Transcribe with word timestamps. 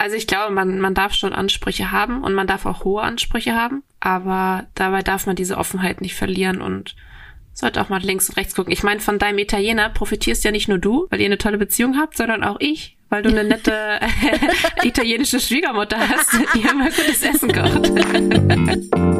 Also 0.00 0.16
ich 0.16 0.26
glaube, 0.26 0.54
man, 0.54 0.80
man 0.80 0.94
darf 0.94 1.12
schon 1.12 1.34
Ansprüche 1.34 1.92
haben 1.92 2.24
und 2.24 2.32
man 2.32 2.46
darf 2.46 2.64
auch 2.64 2.84
hohe 2.84 3.02
Ansprüche 3.02 3.54
haben, 3.54 3.82
aber 4.00 4.66
dabei 4.74 5.02
darf 5.02 5.26
man 5.26 5.36
diese 5.36 5.58
Offenheit 5.58 6.00
nicht 6.00 6.14
verlieren 6.14 6.62
und 6.62 6.96
sollte 7.52 7.82
auch 7.82 7.90
mal 7.90 8.00
links 8.00 8.30
und 8.30 8.38
rechts 8.38 8.54
gucken. 8.54 8.72
Ich 8.72 8.82
meine, 8.82 9.00
von 9.00 9.18
deinem 9.18 9.36
Italiener 9.36 9.90
profitierst 9.90 10.42
ja 10.42 10.52
nicht 10.52 10.68
nur 10.68 10.78
du, 10.78 11.06
weil 11.10 11.20
ihr 11.20 11.26
eine 11.26 11.36
tolle 11.36 11.58
Beziehung 11.58 11.98
habt, 11.98 12.16
sondern 12.16 12.42
auch 12.42 12.56
ich, 12.60 12.96
weil 13.10 13.22
du 13.22 13.28
eine 13.28 13.44
nette 13.44 13.74
äh, 14.00 14.08
italienische 14.88 15.38
Schwiegermutter 15.38 15.98
hast, 15.98 16.32
die 16.54 16.60
immer 16.60 16.86
gutes 16.86 17.22
Essen 17.22 17.52
kocht. 17.52 19.19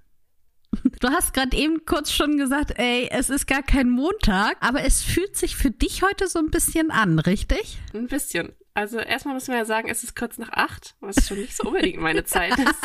Du 0.99 1.09
hast 1.09 1.33
gerade 1.33 1.55
eben 1.55 1.85
kurz 1.85 2.11
schon 2.11 2.37
gesagt, 2.37 2.73
ey, 2.77 3.07
es 3.11 3.29
ist 3.29 3.47
gar 3.47 3.63
kein 3.63 3.89
Montag, 3.89 4.57
aber 4.59 4.83
es 4.83 5.03
fühlt 5.03 5.35
sich 5.35 5.55
für 5.55 5.71
dich 5.71 6.03
heute 6.03 6.27
so 6.27 6.39
ein 6.39 6.49
bisschen 6.49 6.91
an, 6.91 7.19
richtig? 7.19 7.77
Ein 7.93 8.07
bisschen. 8.07 8.53
Also 8.73 8.99
erstmal 8.99 9.33
muss 9.33 9.49
man 9.49 9.57
ja 9.57 9.65
sagen, 9.65 9.89
es 9.89 10.03
ist 10.03 10.15
kurz 10.15 10.37
nach 10.37 10.51
acht, 10.51 10.95
was 11.01 11.27
schon 11.27 11.39
nicht 11.39 11.55
so 11.57 11.67
unbedingt 11.67 11.99
meine 11.99 12.23
Zeit 12.23 12.57
ist. 12.57 12.79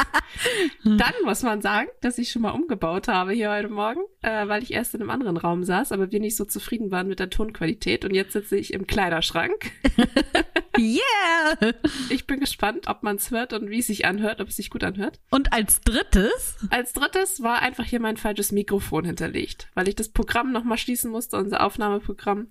Dann 0.85 1.13
muss 1.25 1.43
man 1.43 1.63
sagen, 1.63 1.89
dass 2.01 2.19
ich 2.19 2.33
schon 2.33 2.43
mal 2.43 2.51
umgebaut 2.51 3.07
habe 3.07 3.33
hier 3.33 3.53
heute 3.53 3.69
Morgen, 3.69 4.01
äh, 4.23 4.49
weil 4.49 4.65
ich 4.65 4.73
erst 4.73 4.95
in 4.95 5.01
einem 5.01 5.11
anderen 5.11 5.37
Raum 5.37 5.63
saß, 5.63 5.93
aber 5.93 6.11
wir 6.11 6.19
nicht 6.19 6.37
so 6.37 6.45
zufrieden 6.45 6.91
waren 6.91 7.07
mit 7.07 7.21
der 7.21 7.31
Tonqualität 7.31 8.05
und 8.05 8.15
jetzt 8.15 8.33
sitze 8.33 8.57
ich 8.57 8.73
im 8.73 8.89
Kleiderschrank. 8.89 9.71
yeah! 10.79 11.73
Ich 12.11 12.27
bin 12.27 12.41
gespannt, 12.41 12.89
ob 12.89 13.03
man 13.03 13.17
es 13.17 13.31
hört 13.31 13.53
und 13.53 13.71
wie 13.71 13.79
es 13.79 13.87
sich 13.87 14.05
anhört, 14.07 14.41
ob 14.41 14.49
es 14.49 14.57
sich 14.57 14.71
gut 14.71 14.85
anhört. 14.85 15.21
Und 15.31 15.53
als 15.53 15.81
drittes? 15.81 16.57
Als 16.71 16.93
drittes 16.93 17.43
war 17.43 17.63
einfach 17.63 17.85
hier 17.85 18.01
mein 18.01 18.17
falsches 18.17 18.53
Mikrofon 18.53 19.05
hinterlegt, 19.05 19.69
weil 19.75 19.89
ich 19.89 19.95
das 19.95 20.09
Programm 20.09 20.53
nochmal 20.53 20.79
schließen 20.79 21.11
musste, 21.11 21.37
unser 21.37 21.65
Aufnahmeprogramm. 21.65 22.49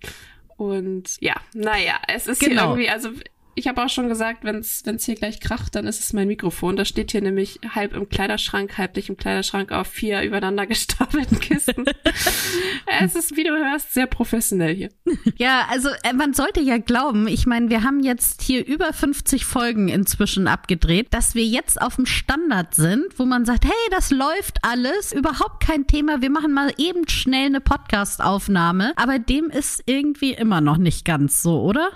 Und 0.57 1.17
ja, 1.19 1.35
naja, 1.53 1.95
es 2.07 2.27
ist 2.27 2.39
genau. 2.39 2.75
hier 2.75 2.83
irgendwie, 2.85 2.89
also 2.89 3.09
ich 3.55 3.69
habe 3.69 3.83
auch 3.83 3.89
schon 3.89 4.09
gesagt, 4.09 4.43
wenn 4.43 4.59
es 4.59 4.83
hier 5.05 5.15
gleich 5.15 5.39
kracht, 5.39 5.75
dann 5.75 5.87
ist 5.87 6.01
es 6.01 6.11
mein 6.11 6.27
Mikrofon. 6.27 6.75
Das 6.75 6.89
steht 6.89 7.11
hier 7.11 7.21
nämlich 7.21 7.59
halb 7.73 7.93
im 7.93 8.09
Kleiderschrank, 8.09 8.77
halb 8.77 8.97
nicht 8.97 9.07
im 9.07 9.15
Kleiderschrank 9.15 9.71
auf 9.71 9.87
vier 9.87 10.21
übereinander 10.23 10.65
gestapelten 10.67 11.39
Kisten. 11.39 11.85
es 13.01 13.15
ist, 13.15 13.37
wie 13.37 13.45
du 13.45 13.51
hörst, 13.51 13.93
sehr 13.93 14.07
professionell 14.07 14.75
hier. 14.75 14.89
Ja, 15.37 15.67
also 15.71 15.89
äh, 16.03 16.13
man 16.13 16.33
sollte 16.33 16.59
ja 16.59 16.77
glauben, 16.77 17.27
ich 17.29 17.45
meine, 17.45 17.69
wir 17.69 17.83
haben 17.83 18.01
jetzt 18.01 18.41
hier 18.41 18.65
über 18.65 18.91
50 18.91 19.45
Folgen 19.45 19.87
inzwischen 19.87 20.47
abgedreht, 20.47 21.13
dass 21.13 21.33
wir 21.33 21.45
jetzt 21.45 21.81
auf 21.81 21.95
dem 21.95 22.05
Standard 22.05 22.75
sind, 22.75 23.05
wo 23.17 23.25
man 23.25 23.45
sagt, 23.45 23.63
hey, 23.63 23.71
das 23.91 24.11
läuft 24.11 24.57
alles, 24.63 25.13
überhaupt 25.13 25.63
kein 25.65 25.87
Thema, 25.87 26.21
wir 26.21 26.29
machen 26.29 26.53
mal 26.53 26.73
eben 26.77 27.07
schnell 27.07 27.45
eine 27.45 27.61
Podcast-Aufnahme. 27.61 28.91
Aber 28.97 29.17
dem 29.17 29.49
ist 29.49 29.83
irgendwie 29.85 30.33
immer 30.33 30.59
noch 30.59 30.77
nicht 30.77 31.05
ganz 31.05 31.41
so, 31.41 31.61
oder? 31.61 31.89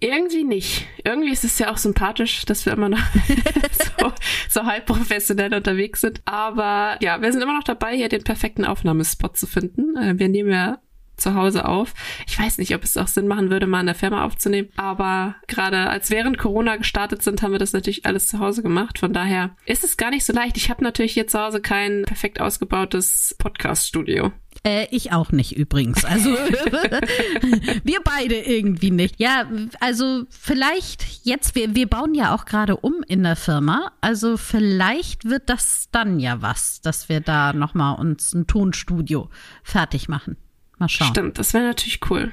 Irgendwie 0.00 0.44
nicht. 0.44 0.86
Irgendwie 1.04 1.32
ist 1.32 1.44
es 1.44 1.58
ja 1.58 1.72
auch 1.72 1.78
sympathisch, 1.78 2.44
dass 2.44 2.64
wir 2.66 2.72
immer 2.72 2.88
noch 2.88 2.98
so, 4.00 4.12
so 4.48 4.64
halb 4.64 4.86
professionell 4.86 5.54
unterwegs 5.54 6.00
sind. 6.00 6.22
Aber 6.24 6.96
ja, 7.00 7.20
wir 7.20 7.32
sind 7.32 7.42
immer 7.42 7.56
noch 7.56 7.64
dabei, 7.64 7.96
hier 7.96 8.08
den 8.08 8.24
perfekten 8.24 8.64
Aufnahmespot 8.64 9.36
zu 9.36 9.46
finden. 9.46 9.96
Äh, 9.96 10.18
wir 10.18 10.28
nehmen 10.28 10.50
ja 10.50 10.78
zu 11.18 11.34
Hause 11.34 11.66
auf. 11.66 11.94
Ich 12.26 12.38
weiß 12.38 12.58
nicht, 12.58 12.74
ob 12.74 12.84
es 12.84 12.96
auch 12.96 13.08
Sinn 13.08 13.26
machen 13.26 13.50
würde, 13.50 13.66
mal 13.66 13.80
in 13.80 13.86
der 13.86 13.94
Firma 13.94 14.24
aufzunehmen. 14.24 14.68
Aber 14.76 15.34
gerade 15.46 15.90
als 15.90 16.10
während 16.10 16.38
Corona 16.38 16.76
gestartet 16.76 17.22
sind, 17.22 17.42
haben 17.42 17.52
wir 17.52 17.58
das 17.58 17.72
natürlich 17.72 18.06
alles 18.06 18.28
zu 18.28 18.38
Hause 18.38 18.62
gemacht. 18.62 18.98
Von 18.98 19.12
daher 19.12 19.56
ist 19.66 19.84
es 19.84 19.96
gar 19.96 20.10
nicht 20.10 20.24
so 20.24 20.32
leicht. 20.32 20.56
Ich 20.56 20.70
habe 20.70 20.84
natürlich 20.84 21.12
hier 21.12 21.26
zu 21.26 21.40
Hause 21.40 21.60
kein 21.60 22.04
perfekt 22.04 22.40
ausgebautes 22.40 23.34
Podcast-Studio. 23.38 24.32
Äh, 24.68 24.86
ich 24.90 25.12
auch 25.12 25.32
nicht 25.32 25.56
übrigens. 25.56 26.04
Also 26.04 26.30
wir 27.84 28.00
beide 28.04 28.34
irgendwie 28.34 28.90
nicht. 28.90 29.18
Ja, 29.18 29.46
also 29.80 30.24
vielleicht 30.28 31.24
jetzt, 31.24 31.54
wir, 31.54 31.74
wir 31.74 31.88
bauen 31.88 32.14
ja 32.14 32.34
auch 32.34 32.44
gerade 32.44 32.76
um 32.76 33.02
in 33.06 33.22
der 33.22 33.36
Firma. 33.36 33.92
Also 34.02 34.36
vielleicht 34.36 35.24
wird 35.24 35.48
das 35.48 35.88
dann 35.90 36.20
ja 36.20 36.42
was, 36.42 36.82
dass 36.82 37.08
wir 37.08 37.20
da 37.20 37.54
nochmal 37.54 37.98
uns 37.98 38.34
ein 38.34 38.46
Tonstudio 38.46 39.30
fertig 39.62 40.08
machen. 40.08 40.36
Mal 40.76 40.90
schauen. 40.90 41.08
Stimmt, 41.08 41.38
das 41.38 41.54
wäre 41.54 41.64
natürlich 41.64 42.00
cool. 42.10 42.30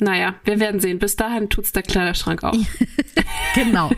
Naja, 0.00 0.34
wir 0.44 0.58
werden 0.58 0.80
sehen. 0.80 0.98
Bis 0.98 1.14
dahin 1.14 1.48
tut's 1.48 1.70
der 1.70 1.84
Kleiderschrank 1.84 2.42
auch. 2.42 2.56
genau. 3.54 3.92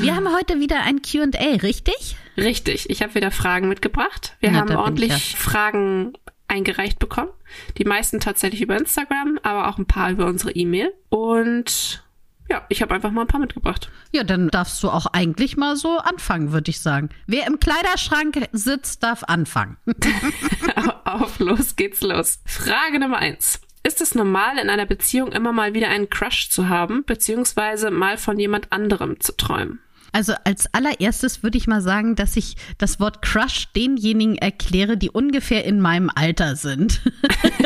Wir 0.00 0.16
haben 0.16 0.34
heute 0.34 0.58
wieder 0.58 0.82
ein 0.82 1.00
QA, 1.02 1.58
richtig? 1.62 2.16
Richtig. 2.38 2.90
Ich 2.90 3.02
habe 3.02 3.14
wieder 3.14 3.30
Fragen 3.30 3.68
mitgebracht. 3.68 4.36
Wir 4.40 4.50
Na, 4.50 4.60
haben 4.60 4.76
ordentlich 4.76 5.32
ja. 5.32 5.38
Fragen 5.38 6.12
eingereicht 6.46 6.98
bekommen. 6.98 7.30
Die 7.76 7.84
meisten 7.84 8.20
tatsächlich 8.20 8.62
über 8.62 8.76
Instagram, 8.76 9.38
aber 9.42 9.68
auch 9.68 9.78
ein 9.78 9.86
paar 9.86 10.10
über 10.10 10.26
unsere 10.26 10.52
E-Mail. 10.52 10.92
Und 11.10 12.02
ja, 12.50 12.64
ich 12.70 12.80
habe 12.80 12.94
einfach 12.94 13.10
mal 13.10 13.22
ein 13.22 13.26
paar 13.26 13.40
mitgebracht. 13.40 13.90
Ja, 14.10 14.24
dann 14.24 14.48
darfst 14.48 14.82
du 14.82 14.88
auch 14.88 15.06
eigentlich 15.06 15.56
mal 15.56 15.76
so 15.76 15.98
anfangen, 15.98 16.52
würde 16.52 16.70
ich 16.70 16.80
sagen. 16.80 17.10
Wer 17.26 17.46
im 17.46 17.60
Kleiderschrank 17.60 18.48
sitzt, 18.52 19.02
darf 19.02 19.24
anfangen. 19.24 19.76
Auf, 21.04 21.38
los 21.38 21.76
geht's 21.76 22.00
los. 22.00 22.40
Frage 22.46 22.98
Nummer 22.98 23.18
eins. 23.18 23.60
Ist 23.82 24.00
es 24.00 24.14
normal, 24.14 24.58
in 24.58 24.70
einer 24.70 24.86
Beziehung 24.86 25.32
immer 25.32 25.52
mal 25.52 25.74
wieder 25.74 25.88
einen 25.88 26.10
Crush 26.10 26.50
zu 26.50 26.68
haben, 26.68 27.04
beziehungsweise 27.04 27.90
mal 27.90 28.16
von 28.16 28.38
jemand 28.38 28.72
anderem 28.72 29.20
zu 29.20 29.36
träumen? 29.36 29.80
Also 30.12 30.34
als 30.44 30.72
allererstes 30.72 31.42
würde 31.42 31.58
ich 31.58 31.66
mal 31.66 31.82
sagen, 31.82 32.16
dass 32.16 32.36
ich 32.36 32.56
das 32.78 33.00
Wort 33.00 33.22
Crush 33.22 33.72
denjenigen 33.74 34.36
erkläre, 34.36 34.96
die 34.96 35.10
ungefähr 35.10 35.64
in 35.64 35.80
meinem 35.80 36.10
Alter 36.14 36.56
sind. 36.56 37.02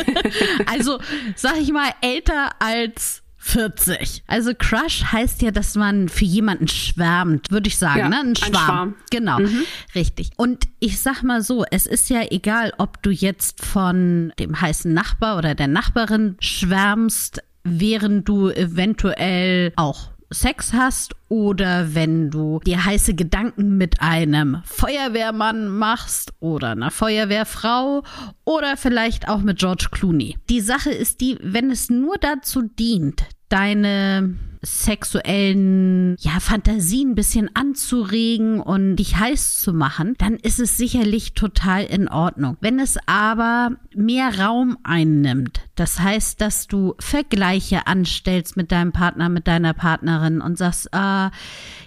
also 0.66 0.98
sag 1.36 1.58
ich 1.58 1.72
mal 1.72 1.91
älter 2.00 2.50
als 2.58 3.22
40. 3.44 4.22
Also 4.28 4.53
Crush 4.56 5.04
heißt 5.10 5.42
ja, 5.42 5.50
dass 5.50 5.75
man 5.75 6.08
für 6.08 6.25
jemanden 6.25 6.69
schwärmt, 6.69 7.50
würde 7.50 7.69
ich 7.69 7.76
sagen, 7.76 7.98
ja, 7.98 8.08
ne? 8.08 8.20
Ein 8.20 8.36
Schwarm. 8.36 8.53
Ein 8.53 8.64
Schwarm. 8.64 8.94
Genau, 9.10 9.38
mhm. 9.41 9.64
richtig. 9.97 10.30
Und 10.36 10.69
ich 10.78 11.00
sag 11.00 11.22
mal 11.24 11.42
so, 11.42 11.64
es 11.70 11.86
ist 11.86 12.09
ja 12.09 12.22
egal, 12.30 12.72
ob 12.78 13.03
du 13.03 13.10
jetzt 13.10 13.64
von 13.64 14.32
dem 14.38 14.60
heißen 14.60 14.94
Nachbar 14.94 15.38
oder 15.38 15.56
der 15.56 15.66
Nachbarin 15.66 16.36
schwärmst, 16.38 17.42
während 17.64 18.28
du 18.28 18.48
eventuell 18.50 19.72
auch 19.74 20.11
Sex 20.32 20.72
hast 20.72 21.15
oder 21.28 21.94
wenn 21.94 22.31
du 22.31 22.60
dir 22.60 22.84
heiße 22.84 23.15
Gedanken 23.15 23.76
mit 23.76 24.00
einem 24.00 24.62
Feuerwehrmann 24.65 25.69
machst 25.69 26.32
oder 26.41 26.70
einer 26.70 26.91
Feuerwehrfrau 26.91 28.03
oder 28.44 28.76
vielleicht 28.76 29.28
auch 29.28 29.41
mit 29.41 29.59
George 29.59 29.88
Clooney. 29.91 30.37
Die 30.48 30.60
Sache 30.60 30.91
ist 30.91 31.21
die, 31.21 31.38
wenn 31.42 31.71
es 31.71 31.91
nur 31.91 32.19
dazu 32.19 32.62
dient, 32.62 33.25
deine 33.48 34.37
sexuellen 34.62 36.16
ja, 36.20 36.38
Fantasien 36.38 37.10
ein 37.10 37.14
bisschen 37.16 37.50
anzuregen 37.54 38.60
und 38.60 38.96
dich 38.96 39.16
heiß 39.18 39.58
zu 39.58 39.72
machen, 39.72 40.14
dann 40.18 40.36
ist 40.36 40.60
es 40.60 40.76
sicherlich 40.76 41.34
total 41.34 41.84
in 41.84 42.08
Ordnung. 42.08 42.56
Wenn 42.60 42.78
es 42.78 42.96
aber 43.06 43.72
mehr 43.94 44.38
Raum 44.38 44.78
einnimmt, 44.84 45.62
das 45.74 45.98
heißt, 45.98 46.40
dass 46.40 46.68
du 46.68 46.94
Vergleiche 47.00 47.88
anstellst 47.88 48.56
mit 48.56 48.70
deinem 48.70 48.92
Partner, 48.92 49.28
mit 49.28 49.48
deiner 49.48 49.74
Partnerin 49.74 50.40
und 50.40 50.56
sagst, 50.56 50.94
ah, 50.94 51.32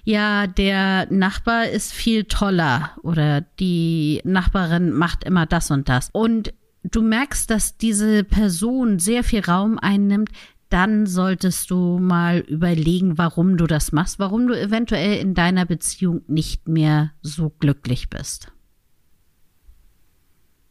ja, 0.04 0.48
der 0.48 1.08
Nachbar 1.10 1.70
ist 1.70 1.94
viel 1.94 2.26
toller 2.26 2.92
oder 3.04 3.42
die 3.42 4.22
Nachbarin 4.26 4.92
macht 4.92 5.24
immer 5.24 5.46
das 5.46 5.72
und 5.72 5.88
das. 5.88 6.10
Und 6.12 6.54
du 6.84 7.02
merkst, 7.02 7.50
dass 7.50 7.78
diese 7.78 8.24
Person 8.24 9.00
sehr 9.00 9.24
viel 9.24 9.42
Raum 9.42 9.80
einnimmt, 9.80 10.30
dann 10.70 11.06
solltest 11.06 11.70
du 11.70 12.00
mal 12.00 12.40
überlegen, 12.40 13.18
warum 13.18 13.58
du 13.58 13.68
das 13.68 13.92
machst, 13.92 14.20
warum 14.20 14.48
du 14.48 14.60
eventuell 14.60 15.20
in 15.20 15.34
deiner 15.34 15.66
Beziehung 15.66 16.22
nicht 16.28 16.68
mehr 16.68 17.12
so 17.22 17.50
glücklich 17.50 18.10
bist. 18.10 18.52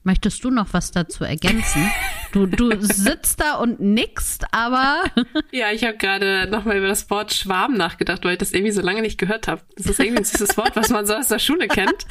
Möchtest 0.06 0.44
du 0.44 0.50
noch 0.50 0.74
was 0.74 0.90
dazu 0.90 1.24
ergänzen? 1.24 1.90
Du, 2.32 2.44
du 2.44 2.70
sitzt 2.80 3.40
da 3.40 3.54
und 3.54 3.80
nickst, 3.80 4.44
aber. 4.52 5.02
Ja, 5.50 5.70
ich 5.70 5.84
habe 5.84 5.96
gerade 5.96 6.46
nochmal 6.50 6.76
über 6.76 6.88
das 6.88 7.08
Wort 7.08 7.32
Schwarm 7.32 7.74
nachgedacht, 7.74 8.24
weil 8.24 8.32
ich 8.32 8.38
das 8.38 8.52
irgendwie 8.52 8.72
so 8.72 8.82
lange 8.82 9.00
nicht 9.00 9.18
gehört 9.18 9.48
habe. 9.48 9.62
Das 9.76 9.86
ist 9.86 10.00
irgendwie 10.00 10.18
ein 10.18 10.24
süßes 10.24 10.56
Wort, 10.58 10.76
was 10.76 10.90
man 10.90 11.06
so 11.06 11.14
aus 11.14 11.28
der 11.28 11.38
Schule 11.38 11.68
kennt. 11.68 12.06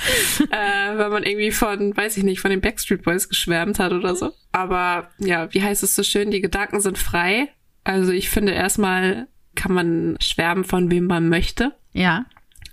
Äh, 0.50 0.98
weil 0.98 1.10
man 1.10 1.24
irgendwie 1.24 1.52
von, 1.52 1.96
weiß 1.96 2.18
ich 2.18 2.24
nicht, 2.24 2.40
von 2.40 2.50
den 2.50 2.62
Backstreet 2.62 3.04
Boys 3.04 3.30
geschwärmt 3.30 3.78
hat 3.78 3.92
oder 3.92 4.16
so. 4.16 4.32
Aber 4.52 5.10
ja, 5.20 5.54
wie 5.54 5.62
heißt 5.62 5.84
es 5.84 5.96
so 5.96 6.02
schön, 6.04 6.32
die 6.32 6.42
Gedanken 6.42 6.80
sind 6.80 6.98
frei 6.98 7.50
also 7.84 8.12
ich 8.12 8.30
finde 8.30 8.54
erstmal 8.54 9.28
kann 9.56 9.74
man 9.74 10.18
schwärmen 10.20 10.64
von 10.64 10.90
wem 10.90 11.06
man 11.06 11.30
möchte. 11.30 11.74
Ja. 11.96 12.26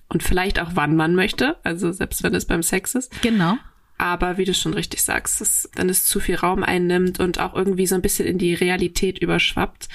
und 0.09 0.23
vielleicht 0.23 0.59
auch 0.59 0.71
wann 0.75 0.97
man 0.97 1.15
möchte, 1.15 1.57
also 1.63 1.93
selbst 1.93 2.23
wenn 2.23 2.35
es 2.35 2.47
beim 2.47 2.63
Sex 2.63 2.95
ist. 2.95 3.23
Genau. 3.23 3.59
Aber 3.99 4.39
wie 4.39 4.47
du 4.47 4.55
schon 4.55 4.73
richtig 4.73 5.03
sagst, 5.03 5.43
dass, 5.43 5.69
wenn 5.75 5.91
es 5.91 6.07
zu 6.07 6.21
viel 6.21 6.37
Raum 6.37 6.63
einnimmt 6.63 7.21
und 7.21 7.39
auch 7.39 7.55
irgendwie 7.55 7.87
so 7.87 7.97
ein 7.97 8.01
bisschen 8.01 8.27
in 8.27 8.39
die 8.39 8.55
Realität 8.55 9.19
überschwappt, 9.19 9.91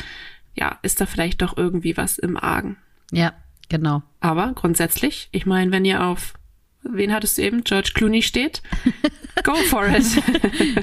ja, 0.53 0.77
ist 0.83 1.01
da 1.01 1.07
vielleicht 1.07 1.41
doch 1.41 1.57
irgendwie 1.57 1.97
was 1.97 2.19
im 2.19 2.37
Argen. 2.37 2.77
Ja, 3.11 3.33
genau. 3.67 4.03
Aber 4.19 4.53
grundsätzlich, 4.53 5.27
ich 5.31 5.47
meine, 5.47 5.71
wenn 5.71 5.85
ihr 5.85 6.03
auf 6.03 6.35
wen 6.83 7.13
hattest 7.13 7.37
du 7.37 7.41
eben? 7.41 7.63
George 7.63 7.91
Clooney 7.93 8.21
steht. 8.21 8.61
Go 9.43 9.55
for 9.55 9.87
it. 9.87 10.05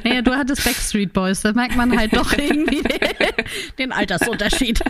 naja, 0.04 0.22
du 0.22 0.32
hattest 0.32 0.64
Backstreet 0.64 1.12
Boys, 1.12 1.42
da 1.42 1.52
merkt 1.52 1.76
man 1.76 1.96
halt 1.96 2.14
doch 2.14 2.32
irgendwie 2.38 2.82
den 3.78 3.92
Altersunterschied. 3.92 4.80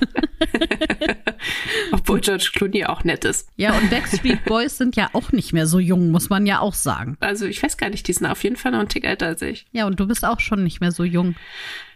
Obwohl 1.92 2.20
George 2.20 2.50
Clooney 2.54 2.84
auch 2.84 3.04
nett 3.04 3.24
ist. 3.24 3.48
Ja, 3.56 3.72
und 3.76 3.90
Backstreet 3.90 4.44
Boys 4.44 4.76
sind 4.76 4.96
ja 4.96 5.10
auch 5.12 5.32
nicht 5.32 5.52
mehr 5.52 5.66
so 5.66 5.78
jung, 5.78 6.10
muss 6.10 6.28
man 6.28 6.46
ja 6.46 6.60
auch 6.60 6.74
sagen. 6.74 7.16
Also 7.20 7.46
ich 7.46 7.62
weiß 7.62 7.76
gar 7.76 7.90
nicht, 7.90 8.06
die 8.08 8.12
sind 8.12 8.26
auf 8.26 8.42
jeden 8.42 8.56
Fall 8.56 8.72
noch 8.72 8.80
ein 8.80 8.88
Tick 8.88 9.04
älter 9.04 9.26
als 9.26 9.42
ich. 9.42 9.66
Ja, 9.72 9.86
und 9.86 9.98
du 10.00 10.06
bist 10.06 10.24
auch 10.24 10.40
schon 10.40 10.64
nicht 10.64 10.80
mehr 10.80 10.92
so 10.92 11.04
jung. 11.04 11.34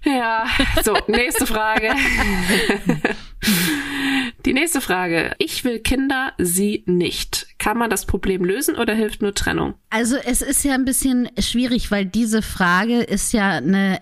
Ja, 0.07 0.47
so, 0.85 0.97
nächste 1.09 1.47
Frage. 1.47 1.91
Die 4.45 4.53
nächste 4.53 4.81
Frage. 4.81 5.33
Ich 5.39 5.65
will 5.65 5.81
Kinder, 5.81 6.33
sie 6.39 6.85
nicht. 6.87 7.49
Kann 7.59 7.77
man 7.77 7.91
das 7.91 8.07
Problem 8.07 8.45
lösen 8.45 8.77
oder 8.77 8.95
hilft 8.95 9.21
nur 9.23 9.35
Trennung? 9.35 9.75
Also 9.91 10.17
es 10.17 10.43
ist 10.43 10.65
ja 10.65 10.75
ein 10.75 10.85
bisschen 10.85 11.29
schwierig, 11.39 11.91
weil 11.91 12.05
diese 12.05 12.43
Frage 12.43 13.01
ist 13.01 13.33
ja 13.33 13.51
eine 13.51 14.01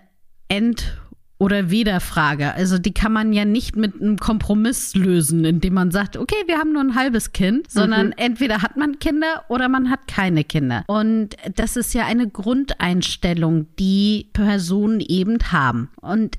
End- 0.48 0.98
oder 1.44 1.68
Weder-Frage. 1.68 2.54
Also 2.54 2.78
die 2.78 2.94
kann 2.94 3.12
man 3.12 3.34
ja 3.34 3.44
nicht 3.44 3.76
mit 3.76 4.00
einem 4.00 4.16
Kompromiss 4.16 4.94
lösen, 4.94 5.44
indem 5.44 5.74
man 5.74 5.90
sagt, 5.90 6.16
okay, 6.16 6.42
wir 6.46 6.56
haben 6.56 6.72
nur 6.72 6.80
ein 6.80 6.94
halbes 6.94 7.32
Kind, 7.32 7.70
sondern 7.70 8.06
mhm. 8.06 8.14
entweder 8.16 8.62
hat 8.62 8.78
man 8.78 8.98
Kinder 8.98 9.44
oder 9.48 9.68
man 9.68 9.90
hat 9.90 10.08
keine 10.08 10.42
Kinder. 10.42 10.84
Und 10.86 11.36
das 11.54 11.76
ist 11.76 11.92
ja 11.92 12.06
eine 12.06 12.30
Grundeinstellung, 12.30 13.66
die 13.78 14.30
Personen 14.32 15.00
eben 15.00 15.36
haben. 15.52 15.90
Und 16.00 16.38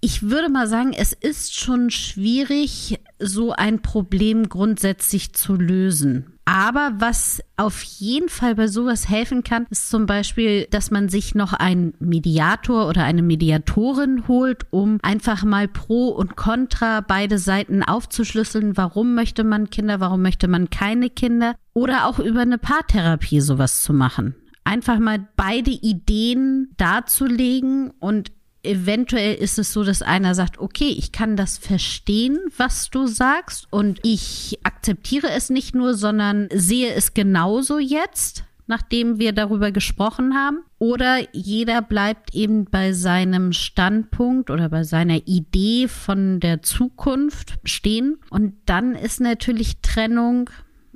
ich 0.00 0.28
würde 0.28 0.48
mal 0.48 0.66
sagen, 0.66 0.92
es 0.92 1.12
ist 1.12 1.54
schon 1.54 1.90
schwierig, 1.90 2.98
so 3.20 3.52
ein 3.52 3.80
Problem 3.80 4.48
grundsätzlich 4.48 5.34
zu 5.34 5.54
lösen. 5.54 6.31
Aber 6.44 6.94
was 6.98 7.40
auf 7.56 7.82
jeden 7.82 8.28
Fall 8.28 8.56
bei 8.56 8.66
sowas 8.66 9.08
helfen 9.08 9.44
kann, 9.44 9.66
ist 9.70 9.90
zum 9.90 10.06
Beispiel, 10.06 10.66
dass 10.70 10.90
man 10.90 11.08
sich 11.08 11.36
noch 11.36 11.52
einen 11.52 11.94
Mediator 12.00 12.88
oder 12.88 13.04
eine 13.04 13.22
Mediatorin 13.22 14.26
holt, 14.26 14.66
um 14.70 14.98
einfach 15.02 15.44
mal 15.44 15.68
Pro 15.68 16.08
und 16.08 16.36
Contra 16.36 17.00
beide 17.00 17.38
Seiten 17.38 17.84
aufzuschlüsseln. 17.84 18.76
Warum 18.76 19.14
möchte 19.14 19.44
man 19.44 19.70
Kinder? 19.70 20.00
Warum 20.00 20.22
möchte 20.22 20.48
man 20.48 20.68
keine 20.68 21.10
Kinder? 21.10 21.54
Oder 21.74 22.06
auch 22.06 22.18
über 22.18 22.40
eine 22.40 22.58
Paartherapie 22.58 23.40
sowas 23.40 23.82
zu 23.82 23.92
machen. 23.92 24.34
Einfach 24.64 24.98
mal 24.98 25.26
beide 25.36 25.70
Ideen 25.70 26.72
darzulegen 26.76 27.90
und 28.00 28.32
eventuell 28.62 29.34
ist 29.34 29.58
es 29.58 29.72
so, 29.72 29.84
dass 29.84 30.02
einer 30.02 30.34
sagt, 30.34 30.58
okay, 30.58 30.94
ich 30.96 31.12
kann 31.12 31.36
das 31.36 31.58
verstehen, 31.58 32.38
was 32.56 32.90
du 32.90 33.06
sagst 33.06 33.66
und 33.70 34.00
ich 34.02 34.58
akzeptiere 34.62 35.30
es 35.30 35.50
nicht 35.50 35.74
nur, 35.74 35.94
sondern 35.94 36.48
sehe 36.52 36.92
es 36.94 37.14
genauso 37.14 37.78
jetzt, 37.78 38.44
nachdem 38.66 39.18
wir 39.18 39.32
darüber 39.32 39.72
gesprochen 39.72 40.34
haben. 40.34 40.60
Oder 40.78 41.18
jeder 41.32 41.82
bleibt 41.82 42.34
eben 42.34 42.64
bei 42.64 42.92
seinem 42.92 43.52
Standpunkt 43.52 44.50
oder 44.50 44.68
bei 44.68 44.84
seiner 44.84 45.26
Idee 45.26 45.88
von 45.88 46.40
der 46.40 46.62
Zukunft 46.62 47.58
stehen. 47.64 48.18
Und 48.30 48.54
dann 48.66 48.94
ist 48.94 49.20
natürlich 49.20 49.80
Trennung 49.82 50.48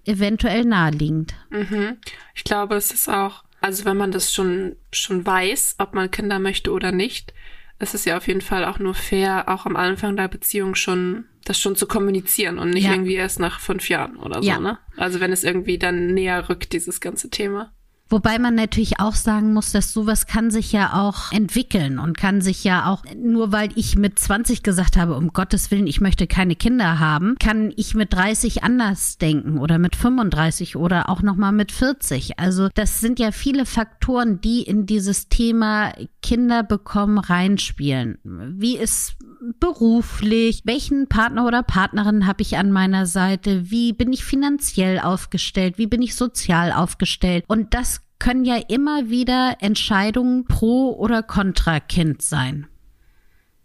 eventuell 0.05 0.65
naheliegend. 0.65 1.35
Mhm. 1.51 1.99
Ich 2.35 2.45
glaube, 2.45 2.77
es 2.77 2.93
ist 2.93 3.09
auch, 3.09 3.45
also 3.61 3.85
wenn 3.85 3.97
man 3.97 4.12
das 4.12 4.33
schon, 4.33 4.77
schon 4.93 5.27
weiß, 5.27 5.77
ob 5.79 5.95
man 5.95 6.11
Kinder 6.11 6.39
möchte 6.39 6.71
oder 6.71 6.93
nicht, 6.93 7.35
es 7.78 7.94
ist 7.94 8.06
ja 8.06 8.17
auf 8.17 8.26
jeden 8.26 8.40
Fall 8.40 8.64
auch 8.64 8.78
nur 8.78 8.94
fair, 8.94 9.49
auch 9.49 9.67
am 9.67 9.76
Anfang 9.76 10.17
der 10.17 10.28
Beziehung 10.28 10.75
schon 10.75 11.26
das 11.44 11.61
schon 11.61 11.76
zu 11.76 11.87
kommunizieren 11.87 12.58
und 12.58 12.70
nicht 12.70 12.87
ja. 12.87 12.93
irgendwie 12.93 13.14
erst 13.14 13.38
nach 13.38 13.61
fünf 13.61 13.88
Jahren 13.88 14.17
oder 14.17 14.43
so, 14.43 14.49
ja. 14.49 14.58
ne? 14.58 14.78
Also 14.96 15.20
wenn 15.20 15.32
es 15.32 15.44
irgendwie 15.44 15.78
dann 15.78 16.12
näher 16.12 16.49
rückt, 16.49 16.73
dieses 16.73 17.00
ganze 17.00 17.31
Thema. 17.31 17.73
Wobei 18.08 18.38
man 18.38 18.55
natürlich 18.55 19.00
auch 19.00 19.14
sagen 19.14 19.53
muss, 19.53 19.73
dass 19.73 19.93
sowas 19.93 20.26
kann 20.26 20.50
sich 20.50 20.70
ja 20.70 20.93
auch 20.93 21.32
entwickeln 21.32 21.99
und 21.99 22.17
kann 22.17 22.41
sich 22.41 22.62
ja 22.62 22.87
auch, 22.91 23.05
nur 23.17 23.50
weil 23.50 23.70
ich 23.75 23.97
mit 23.97 24.19
20 24.19 24.62
gesagt 24.62 24.97
habe, 24.97 25.17
um 25.17 25.32
Gottes 25.32 25.70
Willen, 25.70 25.88
ich 25.88 26.00
möchte 26.00 26.26
keine 26.26 26.55
Kinder 26.55 27.00
haben, 27.00 27.35
kann 27.41 27.73
ich 27.76 27.94
mit 27.94 28.12
30 28.12 28.62
anders 28.62 29.19
denken 29.19 29.58
oder 29.58 29.79
mit 29.79 29.97
35 29.97 30.76
oder 30.76 31.08
auch 31.08 31.23
nochmal 31.23 31.53
mit 31.53 31.73
40. 31.73 32.38
Also 32.38 32.69
das 32.75 33.00
sind 33.00 33.19
ja 33.19 33.32
viele 33.32 33.67
Faktoren, 33.67 34.41
die 34.41 34.62
in 34.62 34.87
dieses 34.87 35.29
Thema 35.29 35.93
Kinder 36.23 36.62
bekommen 36.62 37.19
reinspielen. 37.19 38.19
Wie 38.23 38.76
ist 38.76 39.17
beruflich? 39.61 40.62
Welchen 40.64 41.09
Partner 41.09 41.47
oder 41.47 41.62
Partnerin 41.62 42.26
habe 42.26 42.43
ich 42.43 42.56
an 42.56 42.73
meiner 42.73 43.06
Seite? 43.06 43.70
Wie 43.70 43.93
bin 43.93 44.12
ich 44.12 44.25
finanziell 44.25 44.99
aufgestellt? 44.99 45.79
Wie 45.79 45.87
bin 45.87 46.02
ich 46.02 46.14
sozial 46.14 46.73
aufgestellt? 46.73 47.44
Und 47.47 47.75
das 47.75 47.96
können 48.19 48.45
ja 48.45 48.57
immer 48.69 49.09
wieder 49.11 49.57
Entscheidungen 49.61 50.47
pro 50.47 50.93
oder 50.93 51.23
contra 51.23 51.81
Kind 51.81 52.23
sein. 52.23 52.67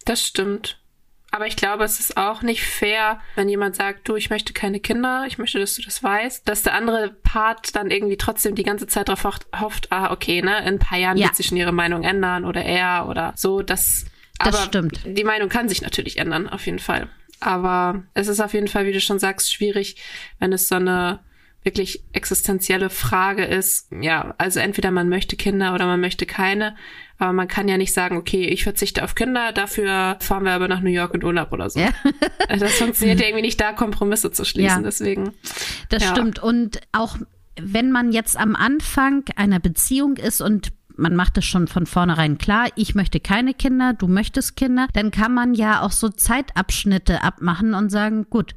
Das 0.06 0.26
stimmt. 0.26 0.82
Aber 1.34 1.48
ich 1.48 1.56
glaube, 1.56 1.86
es 1.86 2.02
ist 2.02 2.18
auch 2.18 2.42
nicht 2.42 2.62
fair, 2.62 3.22
wenn 3.36 3.48
jemand 3.48 3.78
sagt, 3.78 4.08
du, 4.10 4.18
ich 4.18 4.30
möchte 4.30 4.52
keine 4.52 4.82
Kinder, 4.82 5.24
ich 5.28 5.38
möchte, 5.38 5.60
dass 5.60 5.76
du 5.76 5.82
das 5.82 6.04
weißt, 6.04 6.48
dass 6.48 6.64
der 6.64 6.74
andere 6.74 7.10
Part 7.24 7.74
dann 7.74 7.90
irgendwie 7.90 8.18
trotzdem 8.18 8.54
die 8.54 8.64
ganze 8.64 8.86
Zeit 8.86 9.08
darauf 9.08 9.40
hofft, 9.58 9.92
ah, 9.94 10.12
okay, 10.12 10.42
ne, 10.42 10.60
in 10.60 10.66
ein 10.66 10.80
paar 10.80 10.98
Jahren 10.98 11.16
ja. 11.16 11.28
wird 11.28 11.38
sich 11.38 11.46
schon 11.46 11.58
ihre 11.58 11.72
Meinung 11.72 12.04
ändern 12.04 12.44
oder 12.44 12.64
er 12.66 13.08
oder 13.08 13.32
so. 13.38 13.62
Das, 13.62 14.06
das 14.40 14.56
aber 14.56 14.66
stimmt. 14.66 15.00
Die 15.06 15.24
Meinung 15.24 15.48
kann 15.48 15.70
sich 15.70 15.82
natürlich 15.82 16.18
ändern, 16.18 16.50
auf 16.50 16.66
jeden 16.66 16.80
Fall. 16.80 17.08
Aber 17.40 18.04
es 18.14 18.28
ist 18.28 18.42
auf 18.42 18.54
jeden 18.54 18.68
Fall, 18.68 18.86
wie 18.86 18.92
du 18.92 19.00
schon 19.00 19.18
sagst, 19.18 19.54
schwierig, 19.54 19.96
wenn 20.40 20.52
es 20.52 20.68
so 20.68 20.76
eine 20.76 21.22
wirklich 21.64 22.04
existenzielle 22.12 22.90
Frage 22.90 23.46
ist, 23.46 23.88
ja, 23.92 24.34
also 24.38 24.60
entweder 24.60 24.92
man 24.92 25.10
möchte 25.10 25.36
Kinder 25.36 25.74
oder 25.76 25.86
man 25.86 26.02
möchte 26.02 26.26
keine, 26.26 26.76
aber 27.20 27.34
man 27.34 27.48
kann 27.48 27.68
ja 27.68 27.78
nicht 27.78 27.94
sagen, 27.94 28.18
okay, 28.18 28.46
ich 28.46 28.64
verzichte 28.64 29.04
auf 29.04 29.14
Kinder, 29.14 29.52
dafür 29.52 30.18
fahren 30.22 30.44
wir 30.44 30.54
aber 30.54 30.68
nach 30.68 30.82
New 30.82 30.90
York 30.90 31.14
in 31.14 31.24
Urlaub 31.24 31.52
oder 31.52 31.70
so. 31.70 31.80
Ja. 31.80 31.90
Also 32.50 32.66
das 32.66 32.74
funktioniert 32.76 33.20
ja 33.20 33.28
irgendwie 33.28 33.44
nicht 33.44 33.62
da, 33.62 33.74
Kompromisse 33.74 34.32
zu 34.32 34.44
schließen, 34.44 34.80
ja. 34.80 34.82
deswegen. 34.82 35.34
Das 35.90 36.04
ja. 36.04 36.12
stimmt 36.12 36.40
und 36.40 36.82
auch 36.94 37.18
wenn 37.60 37.92
man 37.92 38.12
jetzt 38.12 38.38
am 38.38 38.56
Anfang 38.56 39.26
einer 39.36 39.60
Beziehung 39.60 40.18
ist 40.18 40.42
und 40.42 40.72
man 40.98 41.16
macht 41.16 41.38
es 41.38 41.46
schon 41.46 41.68
von 41.68 41.86
vornherein 41.86 42.38
klar, 42.38 42.68
ich 42.76 42.96
möchte 42.96 43.20
keine 43.20 43.54
Kinder, 43.54 43.94
du 43.94 44.08
möchtest 44.08 44.56
Kinder, 44.56 44.88
dann 44.94 45.12
kann 45.12 45.34
man 45.34 45.54
ja 45.54 45.82
auch 45.82 45.92
so 45.92 46.10
Zeitabschnitte 46.10 47.24
abmachen 47.24 47.74
und 47.74 47.90
sagen, 47.90 48.28
gut, 48.30 48.56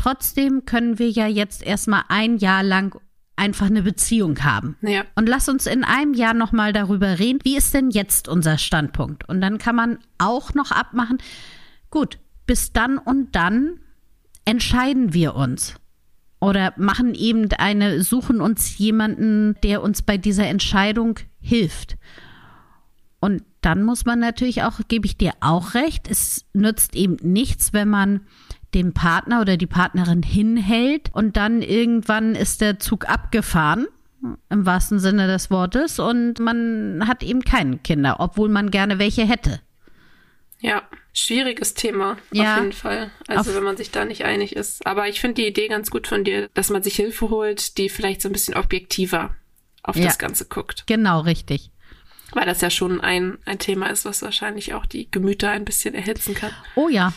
Trotzdem 0.00 0.64
können 0.64 0.98
wir 0.98 1.10
ja 1.10 1.26
jetzt 1.26 1.62
erstmal 1.62 2.04
ein 2.08 2.38
Jahr 2.38 2.62
lang 2.62 2.98
einfach 3.36 3.66
eine 3.66 3.82
Beziehung 3.82 4.42
haben. 4.42 4.78
Ja. 4.80 5.04
Und 5.14 5.28
lass 5.28 5.50
uns 5.50 5.66
in 5.66 5.84
einem 5.84 6.14
Jahr 6.14 6.32
nochmal 6.32 6.72
darüber 6.72 7.18
reden, 7.18 7.40
wie 7.42 7.54
ist 7.54 7.74
denn 7.74 7.90
jetzt 7.90 8.26
unser 8.26 8.56
Standpunkt? 8.56 9.28
Und 9.28 9.42
dann 9.42 9.58
kann 9.58 9.76
man 9.76 9.98
auch 10.16 10.54
noch 10.54 10.70
abmachen, 10.70 11.18
gut, 11.90 12.18
bis 12.46 12.72
dann 12.72 12.96
und 12.96 13.36
dann 13.36 13.80
entscheiden 14.46 15.12
wir 15.12 15.34
uns. 15.34 15.74
Oder 16.40 16.72
machen 16.78 17.14
eben 17.14 17.52
eine, 17.52 18.02
suchen 18.02 18.40
uns 18.40 18.78
jemanden, 18.78 19.56
der 19.62 19.82
uns 19.82 20.00
bei 20.00 20.16
dieser 20.16 20.46
Entscheidung 20.46 21.18
hilft. 21.40 21.98
Und 23.20 23.42
dann 23.60 23.82
muss 23.82 24.06
man 24.06 24.18
natürlich 24.18 24.62
auch, 24.62 24.80
gebe 24.88 25.04
ich 25.04 25.18
dir 25.18 25.32
auch 25.40 25.74
recht, 25.74 26.08
es 26.10 26.46
nützt 26.54 26.96
eben 26.96 27.16
nichts, 27.20 27.74
wenn 27.74 27.90
man 27.90 28.22
dem 28.74 28.92
Partner 28.92 29.40
oder 29.40 29.56
die 29.56 29.66
Partnerin 29.66 30.22
hinhält 30.22 31.10
und 31.12 31.36
dann 31.36 31.62
irgendwann 31.62 32.34
ist 32.34 32.60
der 32.60 32.78
Zug 32.78 33.08
abgefahren 33.08 33.86
im 34.50 34.66
wahrsten 34.66 34.98
Sinne 34.98 35.26
des 35.26 35.50
Wortes 35.50 35.98
und 35.98 36.38
man 36.40 37.06
hat 37.06 37.22
eben 37.22 37.42
keine 37.42 37.78
Kinder, 37.78 38.16
obwohl 38.18 38.48
man 38.48 38.70
gerne 38.70 38.98
welche 38.98 39.24
hätte. 39.24 39.60
Ja, 40.60 40.82
schwieriges 41.14 41.72
Thema 41.72 42.18
ja, 42.30 42.54
auf 42.54 42.60
jeden 42.60 42.72
Fall. 42.72 43.10
Also 43.28 43.54
wenn 43.54 43.62
man 43.62 43.78
sich 43.78 43.90
da 43.90 44.04
nicht 44.04 44.24
einig 44.24 44.54
ist. 44.54 44.86
Aber 44.86 45.08
ich 45.08 45.20
finde 45.20 45.42
die 45.42 45.48
Idee 45.48 45.68
ganz 45.68 45.90
gut 45.90 46.06
von 46.06 46.22
dir, 46.22 46.50
dass 46.52 46.68
man 46.68 46.82
sich 46.82 46.96
Hilfe 46.96 47.30
holt, 47.30 47.78
die 47.78 47.88
vielleicht 47.88 48.20
so 48.20 48.28
ein 48.28 48.32
bisschen 48.32 48.54
objektiver 48.54 49.34
auf 49.82 49.96
ja, 49.96 50.04
das 50.04 50.18
Ganze 50.18 50.44
guckt. 50.44 50.84
Genau, 50.86 51.20
richtig. 51.20 51.70
Weil 52.32 52.44
das 52.44 52.60
ja 52.60 52.70
schon 52.70 53.00
ein, 53.00 53.38
ein 53.46 53.58
Thema 53.58 53.86
ist, 53.86 54.04
was 54.04 54.22
wahrscheinlich 54.22 54.74
auch 54.74 54.86
die 54.86 55.10
Gemüter 55.10 55.50
ein 55.50 55.64
bisschen 55.64 55.94
erhitzen 55.94 56.34
kann. 56.34 56.52
Oh 56.76 56.88
ja. 56.88 57.12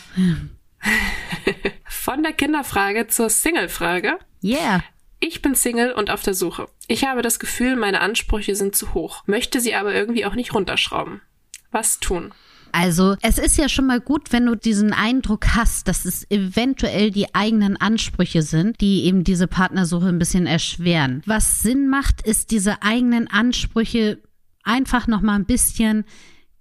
Von 1.88 2.22
der 2.22 2.32
Kinderfrage 2.32 3.06
zur 3.06 3.30
Single-Frage. 3.30 4.18
Yeah. 4.42 4.82
Ich 5.20 5.40
bin 5.40 5.54
Single 5.54 5.92
und 5.92 6.10
auf 6.10 6.22
der 6.22 6.34
Suche. 6.34 6.68
Ich 6.86 7.04
habe 7.04 7.22
das 7.22 7.38
Gefühl, 7.38 7.76
meine 7.76 8.00
Ansprüche 8.00 8.54
sind 8.54 8.76
zu 8.76 8.92
hoch, 8.94 9.22
möchte 9.26 9.60
sie 9.60 9.74
aber 9.74 9.94
irgendwie 9.94 10.26
auch 10.26 10.34
nicht 10.34 10.52
runterschrauben. 10.52 11.22
Was 11.70 11.98
tun? 11.98 12.32
Also 12.72 13.16
es 13.22 13.38
ist 13.38 13.56
ja 13.56 13.68
schon 13.68 13.86
mal 13.86 14.00
gut, 14.00 14.32
wenn 14.32 14.46
du 14.46 14.56
diesen 14.56 14.92
Eindruck 14.92 15.54
hast, 15.54 15.86
dass 15.86 16.04
es 16.04 16.28
eventuell 16.30 17.12
die 17.12 17.32
eigenen 17.34 17.76
Ansprüche 17.76 18.42
sind, 18.42 18.80
die 18.80 19.04
eben 19.04 19.22
diese 19.22 19.46
Partnersuche 19.46 20.08
ein 20.08 20.18
bisschen 20.18 20.46
erschweren. 20.46 21.22
Was 21.24 21.62
Sinn 21.62 21.88
macht, 21.88 22.26
ist 22.26 22.50
diese 22.50 22.82
eigenen 22.82 23.28
Ansprüche 23.28 24.18
einfach 24.64 25.06
noch 25.06 25.20
mal 25.20 25.36
ein 25.36 25.46
bisschen 25.46 26.04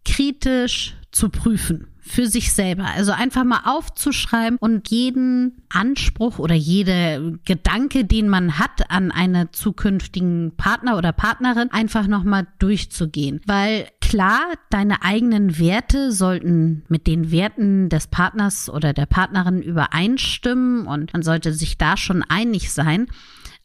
kritisch 0.06 0.96
zu 1.12 1.30
prüfen 1.30 1.93
für 2.06 2.28
sich 2.28 2.52
selber. 2.54 2.86
Also 2.96 3.14
einfach 3.14 3.46
mal 3.46 3.62
aufzuschreiben 3.64 4.58
und 4.60 4.90
jeden 4.90 5.64
Anspruch 5.70 6.38
oder 6.38 6.54
jede 6.54 7.40
Gedanke, 7.46 8.04
den 8.04 8.28
man 8.28 8.60
hat 8.60 8.92
an 8.92 9.12
einen 9.12 9.48
zukünftigen 9.54 10.52
Partner 10.58 10.98
oder 10.98 11.14
Partnerin, 11.14 11.72
einfach 11.72 12.08
nochmal 12.08 12.48
durchzugehen. 12.60 13.42
Weil 13.48 13.88
klar, 14.02 14.42
deine 14.70 15.02
eigenen 15.04 15.58
Werte 15.58 16.12
sollten 16.12 16.84
mit 16.90 17.08
den 17.08 17.32
Werten 17.32 17.88
des 17.88 18.08
Partners 18.08 18.70
oder 18.70 18.94
der 18.94 19.06
Partnerin 19.06 19.62
übereinstimmen 19.62 20.86
und 20.86 21.14
man 21.14 21.24
sollte 21.24 21.54
sich 21.54 21.78
da 21.78 21.96
schon 21.96 22.22
einig 22.22 22.72
sein. 22.74 23.08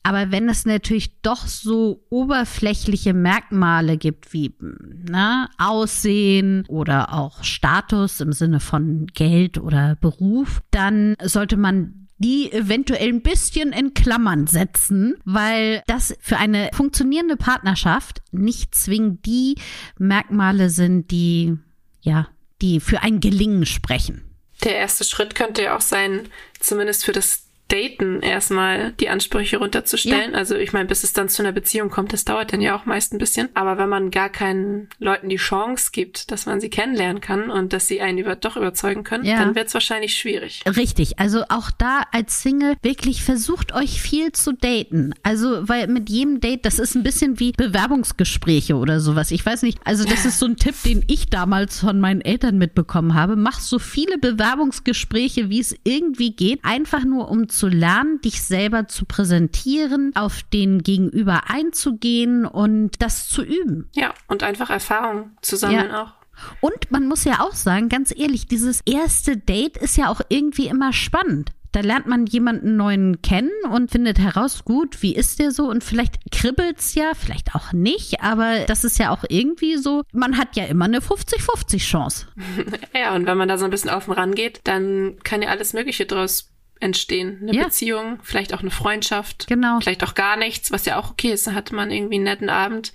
Aber 0.09 0.33
wenn 0.33 0.49
es 0.49 0.65
natürlich 0.65 1.21
doch 1.21 1.47
so 1.47 2.03
oberflächliche 2.09 3.13
Merkmale 3.13 3.99
gibt 3.99 4.33
wie 4.33 4.55
ne, 4.59 5.51
Aussehen 5.59 6.65
oder 6.67 7.13
auch 7.13 7.45
Status 7.45 8.23
im 8.23 8.33
Sinne 8.33 8.59
von 8.59 9.07
Geld 9.09 9.59
oder 9.59 9.99
Beruf, 10.01 10.63
dann 10.71 11.15
sollte 11.23 11.59
man 11.59 12.09
die 12.17 12.51
eventuell 12.51 13.11
ein 13.11 13.21
bisschen 13.21 13.75
in 13.75 13.93
Klammern 13.93 14.47
setzen, 14.47 15.15
weil 15.27 15.83
das 15.87 16.17
für 16.21 16.39
eine 16.39 16.71
funktionierende 16.73 17.37
Partnerschaft 17.37 18.23
nicht 18.33 18.75
zwingend 18.75 19.27
die 19.27 19.57
Merkmale 19.99 20.71
sind, 20.71 21.11
die 21.11 21.59
ja, 22.01 22.29
die 22.63 22.81
für 22.81 23.03
ein 23.03 23.21
Gelingen 23.21 23.67
sprechen. 23.67 24.25
Der 24.65 24.77
erste 24.77 25.05
Schritt 25.05 25.35
könnte 25.35 25.65
ja 25.65 25.77
auch 25.77 25.83
sein, 25.83 26.31
zumindest 26.61 27.05
für 27.05 27.13
das 27.13 27.48
Daten 27.69 28.21
erstmal 28.21 28.93
die 28.93 29.11
Ansprüche 29.11 29.59
runterzustellen. 29.59 30.33
Ja. 30.33 30.39
Also 30.39 30.57
ich 30.57 30.73
meine, 30.73 30.87
bis 30.87 31.05
es 31.05 31.13
dann 31.13 31.29
zu 31.29 31.43
einer 31.43 31.53
Beziehung 31.53 31.91
kommt, 31.91 32.15
das 32.15 32.25
dauert 32.25 32.53
dann 32.53 32.63
ja 32.63 32.75
auch 32.75 32.87
meist 32.87 33.13
ein 33.13 33.19
bisschen. 33.19 33.51
Aber 33.55 33.77
wenn 33.77 33.91
man 33.91 34.11
gar 34.11 34.31
keinen 34.31 34.89
Leuten 34.99 35.29
die 35.29 35.37
Chance 35.37 35.91
gibt, 35.93 36.31
dass 36.31 36.47
man 36.47 36.61
sie 36.61 36.71
kennenlernen 36.71 37.21
kann 37.21 37.51
und 37.51 37.75
dass 37.75 37.87
sie 37.87 38.01
einen 38.01 38.19
über, 38.19 38.37
doch 38.37 38.57
überzeugen 38.57 39.05
können, 39.05 39.25
ja. 39.25 39.39
dann 39.39 39.55
wird 39.55 39.69
es 39.69 39.75
wahrscheinlich 39.75 40.17
schwierig. 40.17 40.63
Richtig. 40.67 41.19
Also 41.19 41.45
auch 41.51 41.71
da 41.71 42.03
als 42.11 42.43
Single 42.43 42.77
wirklich 42.83 43.23
versucht 43.23 43.75
euch 43.75 44.01
viel 44.01 44.33
zu 44.33 44.53
daten. 44.53 45.13
Also 45.23 45.69
weil 45.69 45.89
mit 45.89 46.09
jedem 46.09 46.41
Date, 46.41 46.65
das 46.65 46.79
ist 46.79 46.95
ein 46.95 47.03
bisschen 47.03 47.39
wie 47.39 47.53
Bewerbungsgespräche 47.53 48.77
oder 48.77 49.01
sowas. 49.01 49.31
Ich 49.31 49.45
weiß 49.45 49.63
nicht. 49.63 49.79
Also 49.85 50.05
das 50.05 50.25
ist 50.25 50.39
so 50.39 50.47
ein 50.47 50.57
Tipp, 50.57 50.75
den 50.87 51.05
ich 51.07 51.29
damals 51.29 51.81
von 51.81 52.01
meinen 52.01 52.23
Eltern 52.23 52.57
mitbekommen 52.57 53.13
habe. 53.13 53.37
Mach 53.37 53.61
so 53.61 53.79
viele 53.79 54.17
Bewerbungsgespräche, 54.17 55.51
wie 55.51 55.61
es 55.61 55.77
irgendwie 55.85 56.33
geht. 56.33 56.61
Einfach 56.63 57.05
nur 57.05 57.31
um 57.31 57.51
zu 57.51 57.58
lernen, 57.67 58.21
dich 58.21 58.43
selber 58.43 58.87
zu 58.87 59.05
präsentieren, 59.05 60.13
auf 60.15 60.43
den 60.45 60.83
Gegenüber 60.83 61.51
einzugehen 61.51 62.47
und 62.47 63.03
das 63.03 63.29
zu 63.29 63.43
üben. 63.43 63.89
Ja, 63.95 64.15
und 64.29 64.43
einfach 64.43 64.71
Erfahrung 64.71 65.33
zu 65.43 65.57
sammeln 65.57 65.91
ja. 65.91 66.03
auch. 66.03 66.13
Und 66.61 66.91
man 66.91 67.07
muss 67.07 67.25
ja 67.25 67.41
auch 67.41 67.55
sagen, 67.55 67.89
ganz 67.89 68.15
ehrlich, 68.17 68.47
dieses 68.47 68.81
erste 68.87 69.37
Date 69.37 69.77
ist 69.77 69.97
ja 69.97 70.09
auch 70.09 70.21
irgendwie 70.29 70.69
immer 70.69 70.93
spannend. 70.93 71.53
Da 71.73 71.81
lernt 71.81 72.07
man 72.07 72.27
jemanden 72.27 72.77
neuen 72.77 73.21
kennen 73.21 73.51
und 73.71 73.91
findet 73.91 74.19
heraus, 74.19 74.65
gut, 74.65 75.03
wie 75.03 75.15
ist 75.15 75.39
der 75.39 75.51
so? 75.51 75.69
Und 75.69 75.85
vielleicht 75.85 76.31
kribbelt's 76.33 76.95
ja, 76.95 77.13
vielleicht 77.15 77.55
auch 77.55 77.73
nicht, 77.73 78.23
aber 78.23 78.65
das 78.67 78.85
ist 78.85 78.99
ja 78.99 79.11
auch 79.11 79.25
irgendwie 79.29 79.77
so, 79.77 80.03
man 80.13 80.39
hat 80.39 80.57
ja 80.57 80.65
immer 80.65 80.87
eine 80.87 81.01
50-50 81.01 81.79
Chance. 81.79 82.27
ja, 82.95 83.15
und 83.15 83.27
wenn 83.27 83.37
man 83.37 83.49
da 83.49 83.59
so 83.59 83.67
ein 83.67 83.71
bisschen 83.71 83.91
offen 83.91 84.13
rangeht, 84.13 84.61
dann 84.65 85.19
kann 85.25 85.43
ja 85.43 85.51
alles 85.51 85.75
Mögliche 85.75 86.07
draus 86.07 86.51
entstehen. 86.81 87.39
Eine 87.43 87.55
ja. 87.55 87.65
Beziehung, 87.65 88.19
vielleicht 88.23 88.55
auch 88.55 88.61
eine 88.61 88.71
Freundschaft. 88.71 89.47
Genau. 89.47 89.81
Vielleicht 89.81 90.05
auch 90.05 90.15
gar 90.15 90.37
nichts, 90.37 90.71
was 90.71 90.85
ja 90.85 90.99
auch 90.99 91.11
okay 91.11 91.33
ist. 91.33 91.47
Da 91.47 91.55
hatte 91.55 91.75
man 91.75 91.91
irgendwie 91.91 92.17
einen 92.17 92.25
netten 92.25 92.51
Abend. 92.51 92.93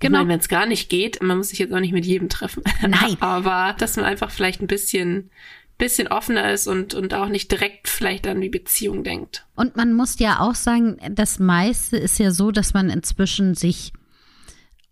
Genau. 0.00 0.26
wenn 0.26 0.38
es 0.38 0.48
gar 0.48 0.66
nicht 0.66 0.90
geht, 0.90 1.22
man 1.22 1.38
muss 1.38 1.48
sich 1.48 1.58
jetzt 1.60 1.72
auch 1.72 1.80
nicht 1.80 1.92
mit 1.92 2.04
jedem 2.04 2.28
treffen. 2.28 2.62
Nein. 2.82 3.16
Aber 3.20 3.74
dass 3.78 3.96
man 3.96 4.04
einfach 4.04 4.30
vielleicht 4.30 4.60
ein 4.60 4.66
bisschen 4.66 5.30
bisschen 5.76 6.06
offener 6.06 6.52
ist 6.52 6.68
und, 6.68 6.94
und 6.94 7.14
auch 7.14 7.28
nicht 7.28 7.50
direkt 7.50 7.88
vielleicht 7.88 8.28
an 8.28 8.40
die 8.40 8.48
Beziehung 8.48 9.02
denkt. 9.02 9.44
Und 9.56 9.76
man 9.76 9.92
muss 9.92 10.20
ja 10.20 10.38
auch 10.38 10.54
sagen, 10.54 10.98
das 11.10 11.40
meiste 11.40 11.96
ist 11.96 12.20
ja 12.20 12.30
so, 12.30 12.52
dass 12.52 12.74
man 12.74 12.90
inzwischen 12.90 13.54
sich 13.54 13.92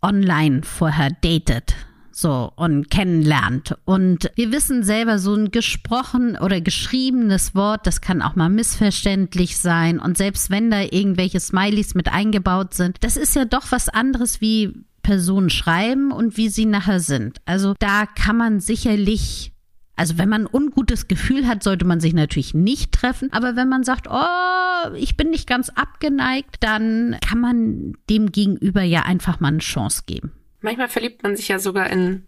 online 0.02 0.62
vorher 0.64 1.10
datet 1.10 1.76
so 2.16 2.52
und 2.56 2.90
kennenlernt. 2.90 3.76
Und 3.84 4.30
wir 4.34 4.52
wissen 4.52 4.82
selber, 4.82 5.18
so 5.18 5.34
ein 5.34 5.50
gesprochen 5.50 6.36
oder 6.36 6.60
geschriebenes 6.60 7.54
Wort, 7.54 7.86
das 7.86 8.00
kann 8.00 8.22
auch 8.22 8.36
mal 8.36 8.48
missverständlich 8.48 9.58
sein. 9.58 9.98
Und 9.98 10.16
selbst 10.16 10.50
wenn 10.50 10.70
da 10.70 10.80
irgendwelche 10.80 11.40
Smileys 11.40 11.94
mit 11.94 12.12
eingebaut 12.12 12.74
sind, 12.74 12.98
das 13.00 13.16
ist 13.16 13.36
ja 13.36 13.44
doch 13.44 13.70
was 13.70 13.88
anderes 13.88 14.40
wie 14.40 14.72
Personen 15.02 15.50
schreiben 15.50 16.12
und 16.12 16.36
wie 16.36 16.48
sie 16.48 16.66
nachher 16.66 17.00
sind. 17.00 17.40
Also 17.44 17.74
da 17.78 18.06
kann 18.06 18.36
man 18.36 18.60
sicherlich 18.60 19.52
also 19.94 20.16
wenn 20.18 20.28
man 20.28 20.46
ein 20.46 20.50
ungutes 20.50 21.06
Gefühl 21.06 21.46
hat, 21.46 21.62
sollte 21.62 21.84
man 21.84 22.00
sich 22.00 22.14
natürlich 22.14 22.54
nicht 22.54 22.92
treffen. 22.92 23.30
Aber 23.32 23.56
wenn 23.56 23.68
man 23.68 23.84
sagt, 23.84 24.08
oh, 24.10 24.94
ich 24.96 25.16
bin 25.16 25.30
nicht 25.30 25.46
ganz 25.46 25.68
abgeneigt, 25.68 26.56
dann 26.60 27.16
kann 27.24 27.38
man 27.38 27.92
dem 28.08 28.32
Gegenüber 28.32 28.82
ja 28.82 29.02
einfach 29.02 29.38
mal 29.40 29.48
eine 29.48 29.58
Chance 29.58 30.02
geben. 30.06 30.32
Manchmal 30.62 30.88
verliebt 30.88 31.22
man 31.22 31.36
sich 31.36 31.48
ja 31.48 31.58
sogar 31.58 31.90
in 31.90 32.26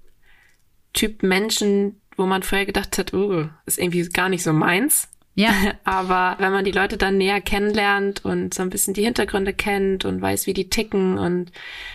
Typ 0.93 1.23
Menschen, 1.23 2.01
wo 2.17 2.27
man 2.27 2.43
vorher 2.43 2.67
gedacht 2.67 2.99
hat, 2.99 3.15
oh, 3.15 3.49
ist 3.67 3.79
irgendwie 3.79 4.09
gar 4.09 4.29
nicht 4.29 4.43
so 4.43 4.53
meins. 4.53 5.09
Ja. 5.35 5.53
Aber 5.85 6.37
wenn 6.39 6.53
man 6.53 6.65
die 6.65 6.71
Leute 6.71 6.97
dann 6.97 7.19
näher 7.19 7.41
kennenlernt 7.41 8.25
und 8.25 8.55
so 8.55 8.63
ein 8.63 8.71
bisschen 8.71 8.95
die 8.95 9.05
Hintergründe 9.05 9.53
kennt 9.53 10.05
und 10.05 10.23
weiß, 10.23 10.47
wie 10.47 10.55
die 10.55 10.71
ticken 10.71 11.19
und 11.19 11.51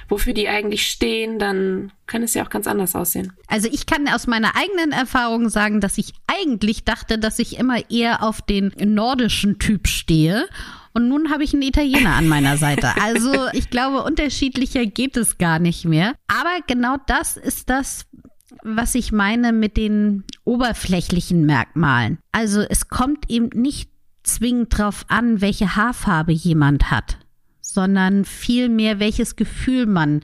wofür 0.08 0.34
die 0.34 0.50
eigentlich 0.50 0.88
stehen, 0.88 1.40
dann 1.40 1.92
kann 2.06 2.24
es 2.24 2.34
ja 2.34 2.44
auch 2.44 2.50
ganz 2.50 2.68
anders 2.68 2.96
aussehen. 2.96 3.34
Also 3.48 3.70
ich 3.72 3.86
kann 3.86 4.08
aus 4.10 4.28
meiner 4.28 4.56
eigenen 4.56 4.92
Erfahrung 4.92 5.50
sagen, 5.50 5.80
dass 5.80 5.98
ich 5.98 6.14
eigentlich 6.28 6.84
dachte, 6.84 7.18
dass 7.18 7.40
ich 7.40 7.58
immer 7.58 7.90
eher 7.90 8.24
auf 8.24 8.42
den 8.42 8.74
nordischen 8.78 9.60
Typ 9.60 9.88
stehe 9.88 10.48
und 10.94 11.08
nun 11.08 11.32
habe 11.32 11.44
ich 11.44 11.54
einen 11.54 11.64
Italiener 11.64 12.16
an 12.16 12.28
meiner 12.28 12.58
Seite. 12.58 12.90
Also 13.02 13.34
ich 13.54 13.70
glaube, 13.70 14.04
unterschiedlicher 14.04 14.86
geht 14.86 15.18
es 15.18 15.38
gar 15.38 15.60
nicht 15.60 15.86
mehr. 15.86 16.16
Aber 16.28 16.64
genau 16.68 16.98
das 17.08 17.38
ist 17.38 17.70
das, 17.70 18.06
was 18.64 18.96
ich 18.96 19.12
meine 19.12 19.54
mit 19.54 19.78
den 19.78 20.24
oberflächlichen 20.44 21.46
Merkmalen. 21.46 22.18
Also 22.32 22.62
es 22.62 22.88
kommt 22.88 23.30
eben 23.30 23.50
nicht 23.54 23.90
zwingend 24.24 24.78
drauf 24.78 25.06
an, 25.08 25.42
welche 25.42 25.76
Haarfarbe 25.76 26.32
jemand 26.32 26.92
hat, 26.92 27.18
sondern 27.62 28.26
vielmehr, 28.26 29.00
welches 29.00 29.36
Gefühl 29.36 29.86
man 29.86 30.22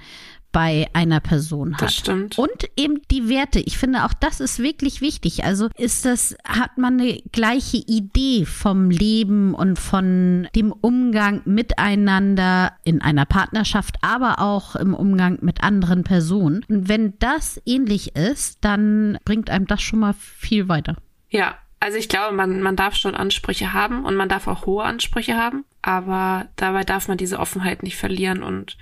bei 0.56 0.88
einer 0.94 1.20
Person 1.20 1.74
hat. 1.74 1.82
Das 1.82 1.96
stimmt. 1.96 2.40
Und 2.40 2.70
eben 2.78 3.02
die 3.12 3.28
Werte. 3.28 3.60
Ich 3.60 3.78
finde 3.78 4.06
auch 4.06 4.14
das 4.14 4.40
ist 4.40 4.60
wirklich 4.60 5.02
wichtig. 5.02 5.44
Also 5.44 5.68
ist 5.76 6.06
das, 6.06 6.38
hat 6.48 6.78
man 6.78 6.98
eine 6.98 7.22
gleiche 7.34 7.76
Idee 7.76 8.46
vom 8.46 8.90
Leben 8.90 9.54
und 9.54 9.78
von 9.78 10.48
dem 10.56 10.72
Umgang 10.72 11.42
miteinander 11.44 12.72
in 12.86 13.02
einer 13.02 13.26
Partnerschaft, 13.26 13.98
aber 14.00 14.40
auch 14.40 14.78
im 14.78 14.94
Umgang 14.94 15.40
mit 15.42 15.62
anderen 15.62 16.06
Personen. 16.06 16.64
Und 16.70 16.88
wenn 16.88 17.20
das 17.20 17.62
ähnlich 17.66 18.16
ist, 18.16 18.64
dann 18.64 19.18
bringt 19.26 19.50
einem 19.50 19.68
das 19.68 19.82
schon 19.82 20.00
mal 20.00 20.14
viel 20.14 20.70
weiter. 20.70 20.96
Ja, 21.28 21.56
also 21.82 21.98
ich 21.98 22.08
glaube, 22.08 22.34
man, 22.34 22.62
man 22.62 22.78
darf 22.78 22.96
schon 22.96 23.14
Ansprüche 23.14 23.74
haben 23.74 24.06
und 24.06 24.16
man 24.16 24.30
darf 24.30 24.48
auch 24.48 24.66
hohe 24.66 24.86
Ansprüche 24.86 25.36
haben, 25.36 25.66
aber 25.82 26.46
dabei 26.56 26.86
darf 26.86 27.10
man 27.10 27.18
diese 27.18 27.40
Offenheit 27.40 27.84
nicht 27.84 27.98
verlieren 27.98 28.42
und 28.42 28.78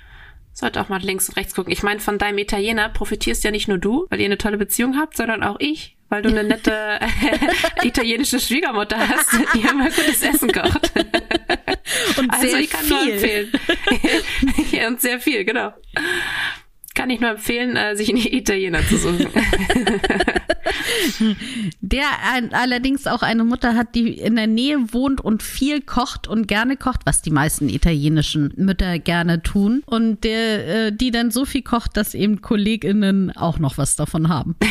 sollte 0.54 0.80
auch 0.80 0.90
mal 0.90 1.02
links 1.02 1.30
und 1.30 1.36
rechts 1.36 1.56
gucken. 1.56 1.74
Ich 1.74 1.84
meine, 1.84 2.00
von 2.00 2.18
deinem 2.18 2.38
Italiener 2.38 2.90
profitierst 2.90 3.44
ja 3.44 3.52
nicht 3.52 3.68
nur 3.68 3.80
du, 3.80 4.06
weil 4.10 4.20
ihr 4.20 4.26
eine 4.26 4.38
tolle 4.38 4.58
Beziehung 4.58 4.98
habt, 4.98 5.18
sondern 5.18 5.44
auch 5.44 5.58
ich, 5.60 5.98
weil 6.10 6.22
du 6.22 6.30
eine 6.30 6.44
nette 6.44 7.00
italienische 7.84 8.40
Schwiegermutter 8.40 8.98
hast, 9.00 9.32
die 9.56 9.62
immer 9.68 9.86
gutes 9.86 10.22
Essen 10.22 10.52
kocht. 10.52 10.92
Und 12.18 12.30
also 12.30 12.48
sehr 12.48 12.60
ich 12.60 12.70
kann 12.70 12.86
viel. 12.86 12.96
nur 12.96 13.14
empfehlen. 13.14 13.52
ja, 14.72 14.88
und 14.88 15.02
sehr 15.02 15.20
viel, 15.20 15.44
genau. 15.44 15.74
Kann 16.94 17.10
ich 17.10 17.20
nur 17.20 17.32
empfehlen, 17.32 17.76
äh, 17.76 17.96
sich 17.96 18.10
einen 18.10 18.20
Italiener 18.20 18.86
zu 18.88 18.98
suchen. 18.98 19.28
Der 21.82 22.06
allerdings 22.52 23.08
auch 23.08 23.22
eine 23.22 23.44
Mutter 23.44 23.76
hat, 23.76 23.96
die 23.96 24.18
in 24.18 24.36
der 24.36 24.48
Nähe 24.48 24.94
wohnt 24.94 25.22
und 25.22 25.44
viel 25.44 25.82
kocht 25.82 26.28
und 26.28 26.48
gerne 26.48 26.78
kocht, 26.78 27.02
was 27.06 27.22
die 27.22 27.32
meisten 27.32 27.70
italienischen 27.70 28.54
Mütter 28.58 29.00
gerne 29.00 29.42
tun. 29.42 29.84
Und 29.86 30.24
der, 30.24 30.88
äh, 30.88 30.92
die 30.92 31.12
dann 31.12 31.32
so 31.32 31.46
viel 31.46 31.62
kocht, 31.62 31.98
dass 31.98 32.14
eben 32.14 32.42
KollegInnen 32.42 33.32
auch 33.36 33.60
noch 33.60 33.78
was 33.78 33.96
davon 33.96 34.30
haben. 34.30 34.56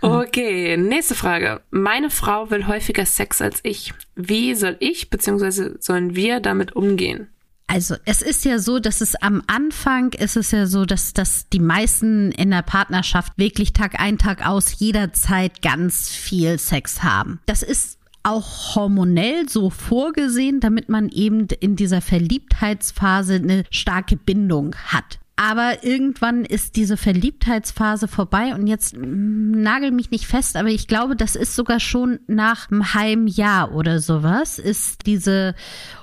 Okay, 0.00 0.76
nächste 0.76 1.14
Frage. 1.14 1.62
Meine 1.70 2.10
Frau 2.10 2.50
will 2.50 2.66
häufiger 2.66 3.06
Sex 3.06 3.40
als 3.40 3.60
ich. 3.62 3.94
Wie 4.14 4.54
soll 4.54 4.76
ich 4.80 5.10
bzw. 5.10 5.76
sollen 5.78 6.14
wir 6.14 6.40
damit 6.40 6.76
umgehen? 6.76 7.28
Also 7.68 7.96
es 8.04 8.22
ist 8.22 8.44
ja 8.44 8.58
so, 8.58 8.78
dass 8.78 9.00
es 9.00 9.16
am 9.16 9.42
Anfang 9.48 10.12
ist 10.12 10.36
es 10.36 10.52
ja 10.52 10.66
so, 10.66 10.84
dass, 10.84 11.12
dass 11.12 11.48
die 11.48 11.58
meisten 11.58 12.30
in 12.32 12.50
der 12.50 12.62
Partnerschaft 12.62 13.32
wirklich 13.36 13.72
Tag 13.72 14.00
ein, 14.00 14.18
Tag 14.18 14.46
aus 14.46 14.78
jederzeit 14.78 15.62
ganz 15.62 16.08
viel 16.10 16.58
Sex 16.58 17.02
haben. 17.02 17.40
Das 17.46 17.62
ist 17.62 17.98
auch 18.22 18.74
hormonell 18.74 19.48
so 19.48 19.70
vorgesehen, 19.70 20.60
damit 20.60 20.88
man 20.88 21.08
eben 21.08 21.46
in 21.60 21.76
dieser 21.76 22.00
Verliebtheitsphase 22.00 23.34
eine 23.34 23.64
starke 23.70 24.16
Bindung 24.16 24.74
hat. 24.86 25.18
Aber 25.36 25.84
irgendwann 25.84 26.44
ist 26.46 26.76
diese 26.76 26.96
Verliebtheitsphase 26.96 28.08
vorbei 28.08 28.54
und 28.54 28.66
jetzt 28.66 28.96
mm, 28.96 29.50
nagel 29.60 29.90
mich 29.90 30.10
nicht 30.10 30.26
fest, 30.26 30.56
aber 30.56 30.70
ich 30.70 30.88
glaube, 30.88 31.14
das 31.14 31.36
ist 31.36 31.54
sogar 31.54 31.78
schon 31.78 32.20
nach 32.26 32.70
einem 32.70 32.94
halben 32.94 33.26
Jahr 33.26 33.74
oder 33.74 34.00
sowas, 34.00 34.58
ist 34.58 35.06
diese 35.06 35.54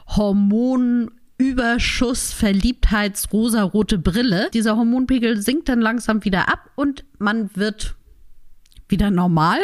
Hormon 0.07 1.09
Überschuss, 1.37 2.31
Verliebtheits, 2.31 3.33
rosarote 3.33 3.97
Brille. 3.97 4.49
Dieser 4.53 4.77
Hormonpegel 4.77 5.41
sinkt 5.41 5.69
dann 5.69 5.81
langsam 5.81 6.23
wieder 6.23 6.47
ab 6.47 6.69
und 6.75 7.05
man 7.17 7.55
wird 7.55 7.95
wieder 8.87 9.09
normal 9.09 9.59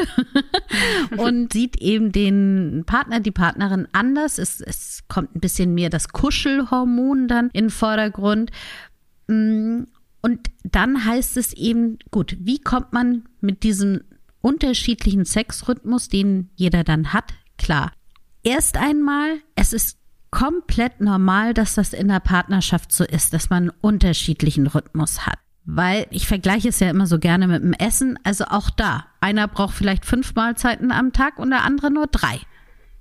und 1.17 1.53
sieht 1.53 1.77
eben 1.77 2.11
den 2.11 2.83
Partner, 2.85 3.19
die 3.19 3.31
Partnerin 3.31 3.87
anders. 3.91 4.39
Es, 4.39 4.59
es 4.59 5.03
kommt 5.07 5.35
ein 5.35 5.39
bisschen 5.39 5.73
mehr 5.73 5.89
das 5.89 6.09
Kuschelhormon 6.09 7.27
dann 7.27 7.49
in 7.53 7.65
den 7.65 7.69
Vordergrund. 7.69 8.51
Mm, 9.27 9.83
und 10.21 10.39
dann 10.63 11.05
heißt 11.05 11.37
es 11.37 11.53
eben, 11.53 11.99
gut, 12.11 12.35
wie 12.39 12.59
kommt 12.59 12.91
man 12.91 13.23
mit 13.39 13.63
diesem 13.63 14.01
unterschiedlichen 14.41 15.25
Sexrhythmus, 15.25 16.09
den 16.09 16.49
jeder 16.55 16.83
dann 16.83 17.13
hat, 17.13 17.33
klar. 17.57 17.91
Erst 18.43 18.77
einmal, 18.77 19.39
es 19.55 19.73
ist 19.73 19.97
komplett 20.31 21.01
normal, 21.01 21.53
dass 21.53 21.75
das 21.75 21.93
in 21.93 22.07
der 22.07 22.19
Partnerschaft 22.19 22.91
so 22.91 23.03
ist, 23.03 23.33
dass 23.33 23.49
man 23.49 23.63
einen 23.63 23.77
unterschiedlichen 23.81 24.67
Rhythmus 24.67 25.25
hat. 25.25 25.39
Weil 25.65 26.07
ich 26.09 26.27
vergleiche 26.27 26.69
es 26.69 26.79
ja 26.79 26.89
immer 26.89 27.05
so 27.05 27.19
gerne 27.19 27.47
mit 27.47 27.61
dem 27.61 27.73
Essen. 27.73 28.17
Also 28.23 28.45
auch 28.45 28.69
da. 28.69 29.05
Einer 29.21 29.47
braucht 29.47 29.75
vielleicht 29.75 30.05
fünf 30.05 30.33
Mahlzeiten 30.33 30.91
am 30.91 31.13
Tag 31.13 31.37
und 31.37 31.51
der 31.51 31.63
andere 31.63 31.91
nur 31.91 32.07
drei. 32.07 32.39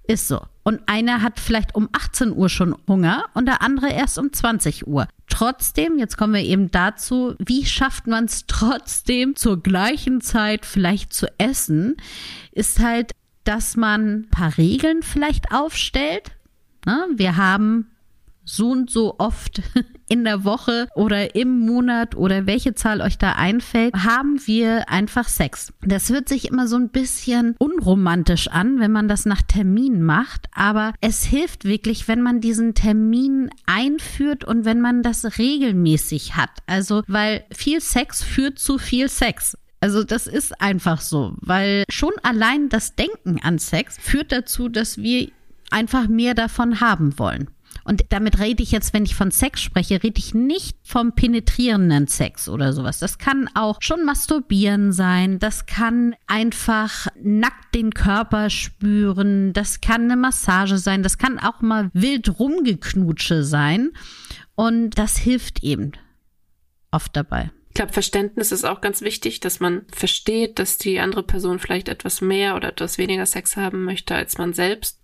Ist 0.07 0.29
so. 0.29 0.41
Und 0.65 0.81
einer 0.87 1.23
hat 1.23 1.41
vielleicht 1.41 1.75
um 1.75 1.89
18 1.93 2.33
Uhr 2.33 2.49
schon 2.49 2.75
Hunger 2.87 3.25
und 3.35 3.47
der 3.47 3.63
andere 3.63 3.91
erst 3.91 4.19
um 4.19 4.33
20 4.33 4.87
Uhr. 4.87 5.07
Trotzdem, 5.29 5.99
jetzt 5.99 6.17
kommen 6.17 6.35
wir 6.35 6.43
eben 6.43 6.71
dazu, 6.71 7.35
wie 7.39 7.65
schafft 7.65 8.07
man 8.07 8.25
es 8.25 8.47
trotzdem 8.47 9.37
zur 9.37 9.63
gleichen 9.63 10.21
Zeit 10.21 10.67
vielleicht 10.67 11.13
zu 11.13 11.27
essen, 11.39 11.97
ist 12.53 12.81
halt, 12.81 13.13
dass 13.45 13.77
man 13.77 14.21
ein 14.21 14.29
paar 14.31 14.59
Regeln 14.59 15.03
vielleicht 15.03 15.53
aufstellt, 15.53 16.33
Ne? 16.89 17.07
Wir 17.17 17.37
haben 17.37 17.91
so 18.47 18.71
und 18.71 18.89
so 18.91 19.17
oft 19.19 19.61
in 20.09 20.25
der 20.25 20.43
Woche 20.43 20.89
oder 20.95 21.35
im 21.35 21.61
Monat 21.61 22.17
oder 22.17 22.47
welche 22.47 22.75
Zahl 22.75 23.03
euch 23.03 23.19
da 23.19 23.33
einfällt, 23.33 23.93
haben 23.93 24.41
wir 24.47 24.89
einfach 24.89 25.29
Sex. 25.29 25.71
Das 25.83 26.09
hört 26.09 26.31
sich 26.31 26.49
immer 26.49 26.67
so 26.67 26.77
ein 26.77 26.89
bisschen 26.89 27.57
unromantisch 27.59 28.49
an, 28.49 28.81
wenn 28.81 28.91
man 28.91 29.07
das 29.07 29.27
nach 29.27 29.43
Termin 29.43 30.03
macht, 30.03 30.47
aber 30.53 30.95
es 31.03 31.25
hilft 31.25 31.67
wirklich, 31.67 32.09
wenn 32.09 32.23
man 32.23 32.41
diesen 32.41 32.73
Termin 32.73 33.51
einführt 33.67 34.45
und 34.45 34.65
wenn 34.65 34.81
man 34.81 35.03
das 35.03 35.39
regelmäßig 35.39 36.37
hat. 36.37 36.53
Also, 36.67 37.03
weil 37.07 37.45
viel 37.53 37.83
Sex 37.83 38.23
führt 38.23 38.59
zu 38.59 38.79
viel 38.79 39.11
Sex. 39.11 39.59
Also 39.81 40.03
das 40.03 40.27
ist 40.27 40.61
einfach 40.61 41.01
so, 41.01 41.35
weil 41.41 41.85
schon 41.89 42.13
allein 42.23 42.69
das 42.69 42.97
Denken 42.97 43.41
an 43.43 43.59
Sex 43.59 43.97
führt 44.01 44.33
dazu, 44.33 44.69
dass 44.69 44.99
wir 44.99 45.29
einfach 45.71 46.09
mehr 46.09 46.35
davon 46.35 46.81
haben 46.81 47.19
wollen. 47.19 47.51
Und 47.85 48.05
damit 48.11 48.39
rede 48.39 48.63
ich 48.63 48.71
jetzt, 48.71 48.93
wenn 48.93 49.05
ich 49.05 49.15
von 49.15 49.31
Sex 49.31 49.63
spreche, 49.63 50.03
rede 50.03 50.19
ich 50.19 50.35
nicht 50.35 50.77
vom 50.83 51.15
penetrierenden 51.15 52.07
Sex 52.07 52.49
oder 52.49 52.75
sowas. 52.75 52.99
Das 52.99 53.17
kann 53.17 53.49
auch 53.55 53.79
schon 53.81 54.05
masturbieren 54.05 54.93
sein. 54.93 55.39
Das 55.39 55.65
kann 55.65 56.15
einfach 56.27 57.07
nackt 57.19 57.75
den 57.75 57.95
Körper 57.95 58.51
spüren. 58.51 59.55
Das 59.55 59.81
kann 59.81 60.03
eine 60.03 60.17
Massage 60.17 60.77
sein. 60.77 61.03
Das 61.03 61.17
kann 61.17 61.39
auch 61.39 61.63
mal 61.63 61.91
wild 61.95 62.39
rumgeknutsche 62.39 63.43
sein. 63.43 63.93
Und 64.55 64.99
das 64.99 65.17
hilft 65.17 65.65
eben 65.65 65.93
oft 66.91 67.17
dabei. 67.17 67.51
Ich 67.69 67.75
glaube, 67.75 67.93
Verständnis 67.93 68.53
ist 68.53 68.65
auch 68.65 68.81
ganz 68.81 69.01
wichtig, 69.01 69.41
dass 69.41 69.61
man 69.61 69.87
versteht, 69.93 70.59
dass 70.59 70.79
die 70.79 70.99
andere 71.01 71.23
Person 71.23 71.59
vielleicht 71.59 71.89
etwas 71.89 72.21
mehr 72.21 72.57
oder 72.57 72.69
etwas 72.69 72.99
weniger 72.99 73.25
Sex 73.25 73.57
haben 73.57 73.85
möchte 73.85 74.15
als 74.15 74.37
man 74.37 74.53
selbst 74.53 75.01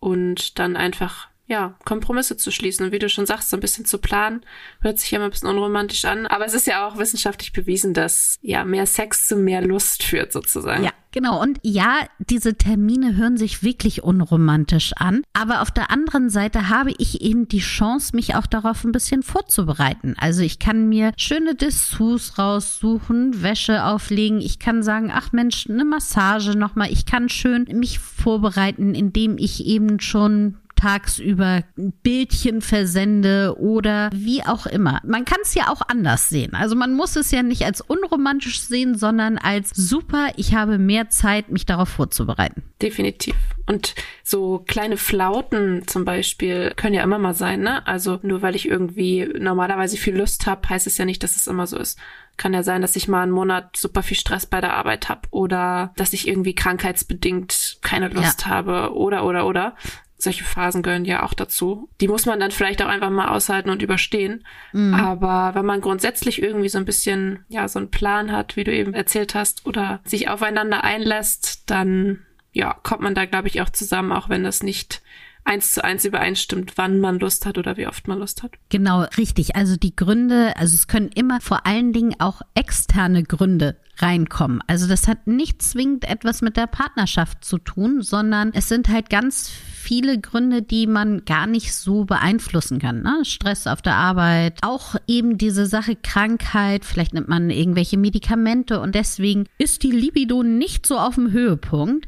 und 0.00 0.58
dann 0.58 0.76
einfach 0.76 1.27
ja, 1.48 1.74
Kompromisse 1.86 2.36
zu 2.36 2.50
schließen. 2.50 2.86
Und 2.86 2.92
wie 2.92 2.98
du 2.98 3.08
schon 3.08 3.24
sagst, 3.24 3.48
so 3.48 3.56
ein 3.56 3.60
bisschen 3.60 3.86
zu 3.86 3.98
planen, 3.98 4.42
hört 4.80 4.98
sich 4.98 5.10
ja 5.10 5.16
immer 5.16 5.24
ein 5.24 5.30
bisschen 5.30 5.48
unromantisch 5.48 6.04
an. 6.04 6.26
Aber 6.26 6.44
es 6.44 6.52
ist 6.52 6.66
ja 6.66 6.86
auch 6.86 6.98
wissenschaftlich 6.98 7.54
bewiesen, 7.54 7.94
dass 7.94 8.38
ja 8.42 8.64
mehr 8.64 8.84
Sex 8.84 9.26
zu 9.26 9.36
mehr 9.36 9.62
Lust 9.62 10.02
führt, 10.02 10.30
sozusagen. 10.30 10.84
Ja, 10.84 10.90
genau. 11.10 11.40
Und 11.40 11.58
ja, 11.62 12.06
diese 12.18 12.56
Termine 12.56 13.16
hören 13.16 13.38
sich 13.38 13.62
wirklich 13.62 14.02
unromantisch 14.02 14.92
an. 14.96 15.22
Aber 15.32 15.62
auf 15.62 15.70
der 15.70 15.90
anderen 15.90 16.28
Seite 16.28 16.68
habe 16.68 16.92
ich 16.98 17.22
eben 17.22 17.48
die 17.48 17.60
Chance, 17.60 18.14
mich 18.14 18.34
auch 18.34 18.46
darauf 18.46 18.84
ein 18.84 18.92
bisschen 18.92 19.22
vorzubereiten. 19.22 20.16
Also 20.18 20.42
ich 20.42 20.58
kann 20.58 20.90
mir 20.90 21.12
schöne 21.16 21.54
Dessous 21.54 22.38
raussuchen, 22.38 23.42
Wäsche 23.42 23.86
auflegen. 23.86 24.42
Ich 24.42 24.58
kann 24.58 24.82
sagen, 24.82 25.10
ach 25.14 25.32
Mensch, 25.32 25.66
eine 25.70 25.86
Massage 25.86 26.58
nochmal. 26.58 26.92
Ich 26.92 27.06
kann 27.06 27.30
schön 27.30 27.64
mich 27.72 28.00
vorbereiten, 28.00 28.94
indem 28.94 29.38
ich 29.38 29.64
eben 29.64 29.98
schon 30.00 30.58
tagsüber 30.78 31.64
Bildchen 31.76 32.62
versende 32.62 33.56
oder 33.58 34.10
wie 34.12 34.44
auch 34.44 34.66
immer. 34.66 35.00
Man 35.04 35.24
kann 35.24 35.38
es 35.42 35.54
ja 35.54 35.70
auch 35.70 35.82
anders 35.88 36.28
sehen. 36.28 36.54
Also 36.54 36.76
man 36.76 36.94
muss 36.94 37.16
es 37.16 37.32
ja 37.32 37.42
nicht 37.42 37.64
als 37.64 37.80
unromantisch 37.80 38.60
sehen, 38.60 38.96
sondern 38.96 39.38
als 39.38 39.70
super, 39.70 40.28
ich 40.36 40.54
habe 40.54 40.78
mehr 40.78 41.08
Zeit, 41.08 41.50
mich 41.50 41.66
darauf 41.66 41.88
vorzubereiten. 41.88 42.62
Definitiv. 42.80 43.34
Und 43.66 43.96
so 44.22 44.64
kleine 44.66 44.96
Flauten 44.96 45.86
zum 45.88 46.04
Beispiel 46.04 46.72
können 46.76 46.94
ja 46.94 47.02
immer 47.02 47.18
mal 47.18 47.34
sein, 47.34 47.60
ne? 47.60 47.86
Also 47.86 48.20
nur 48.22 48.40
weil 48.40 48.54
ich 48.54 48.68
irgendwie 48.68 49.28
normalerweise 49.38 49.96
viel 49.96 50.16
Lust 50.16 50.46
habe, 50.46 50.68
heißt 50.68 50.86
es 50.86 50.96
ja 50.96 51.04
nicht, 51.04 51.22
dass 51.24 51.36
es 51.36 51.48
immer 51.48 51.66
so 51.66 51.76
ist. 51.76 51.98
Kann 52.36 52.54
ja 52.54 52.62
sein, 52.62 52.82
dass 52.82 52.94
ich 52.94 53.08
mal 53.08 53.24
einen 53.24 53.32
Monat 53.32 53.76
super 53.76 54.04
viel 54.04 54.16
Stress 54.16 54.46
bei 54.46 54.60
der 54.60 54.74
Arbeit 54.74 55.08
habe 55.08 55.22
oder 55.32 55.92
dass 55.96 56.12
ich 56.12 56.28
irgendwie 56.28 56.54
krankheitsbedingt 56.54 57.78
keine 57.82 58.08
Lust 58.08 58.42
ja. 58.42 58.48
habe 58.48 58.94
oder 58.94 59.24
oder 59.24 59.44
oder 59.44 59.74
solche 60.18 60.42
Phasen 60.44 60.82
gehören 60.82 61.04
ja 61.04 61.22
auch 61.22 61.32
dazu. 61.32 61.88
Die 62.00 62.08
muss 62.08 62.26
man 62.26 62.40
dann 62.40 62.50
vielleicht 62.50 62.82
auch 62.82 62.88
einfach 62.88 63.10
mal 63.10 63.28
aushalten 63.28 63.70
und 63.70 63.82
überstehen. 63.82 64.44
Mhm. 64.72 64.94
Aber 64.94 65.54
wenn 65.54 65.64
man 65.64 65.80
grundsätzlich 65.80 66.42
irgendwie 66.42 66.68
so 66.68 66.78
ein 66.78 66.84
bisschen, 66.84 67.44
ja, 67.48 67.68
so 67.68 67.78
einen 67.78 67.90
Plan 67.90 68.32
hat, 68.32 68.56
wie 68.56 68.64
du 68.64 68.72
eben 68.72 68.94
erzählt 68.94 69.36
hast, 69.36 69.64
oder 69.64 70.00
sich 70.04 70.28
aufeinander 70.28 70.82
einlässt, 70.82 71.70
dann, 71.70 72.26
ja, 72.52 72.74
kommt 72.82 73.00
man 73.00 73.14
da, 73.14 73.26
glaube 73.26 73.46
ich, 73.46 73.62
auch 73.62 73.70
zusammen, 73.70 74.10
auch 74.10 74.28
wenn 74.28 74.42
das 74.42 74.62
nicht 74.64 75.02
eins 75.48 75.72
zu 75.72 75.82
eins 75.82 76.04
übereinstimmt, 76.04 76.74
wann 76.76 77.00
man 77.00 77.18
Lust 77.18 77.46
hat 77.46 77.58
oder 77.58 77.76
wie 77.76 77.86
oft 77.86 78.06
man 78.06 78.18
Lust 78.18 78.42
hat. 78.42 78.52
Genau, 78.68 79.02
richtig. 79.16 79.56
Also 79.56 79.76
die 79.76 79.96
Gründe, 79.96 80.56
also 80.56 80.74
es 80.74 80.86
können 80.86 81.10
immer 81.14 81.40
vor 81.40 81.66
allen 81.66 81.92
Dingen 81.92 82.14
auch 82.18 82.42
externe 82.54 83.22
Gründe 83.24 83.76
reinkommen. 83.96 84.60
Also 84.66 84.86
das 84.86 85.08
hat 85.08 85.26
nicht 85.26 85.62
zwingend 85.62 86.08
etwas 86.08 86.42
mit 86.42 86.56
der 86.56 86.66
Partnerschaft 86.66 87.44
zu 87.44 87.58
tun, 87.58 88.02
sondern 88.02 88.52
es 88.54 88.68
sind 88.68 88.88
halt 88.88 89.10
ganz 89.10 89.48
viele 89.48 90.20
Gründe, 90.20 90.62
die 90.62 90.86
man 90.86 91.24
gar 91.24 91.46
nicht 91.46 91.74
so 91.74 92.04
beeinflussen 92.04 92.78
kann. 92.78 93.02
Ne? 93.02 93.24
Stress 93.24 93.66
auf 93.66 93.82
der 93.82 93.94
Arbeit, 93.94 94.58
auch 94.62 94.96
eben 95.06 95.38
diese 95.38 95.66
Sache 95.66 95.96
Krankheit, 95.96 96.84
vielleicht 96.84 97.14
nimmt 97.14 97.28
man 97.28 97.50
irgendwelche 97.50 97.96
Medikamente 97.96 98.80
und 98.80 98.94
deswegen 98.94 99.46
ist 99.56 99.82
die 99.82 99.90
Libido 99.90 100.42
nicht 100.42 100.86
so 100.86 100.98
auf 100.98 101.14
dem 101.14 101.32
Höhepunkt. 101.32 102.06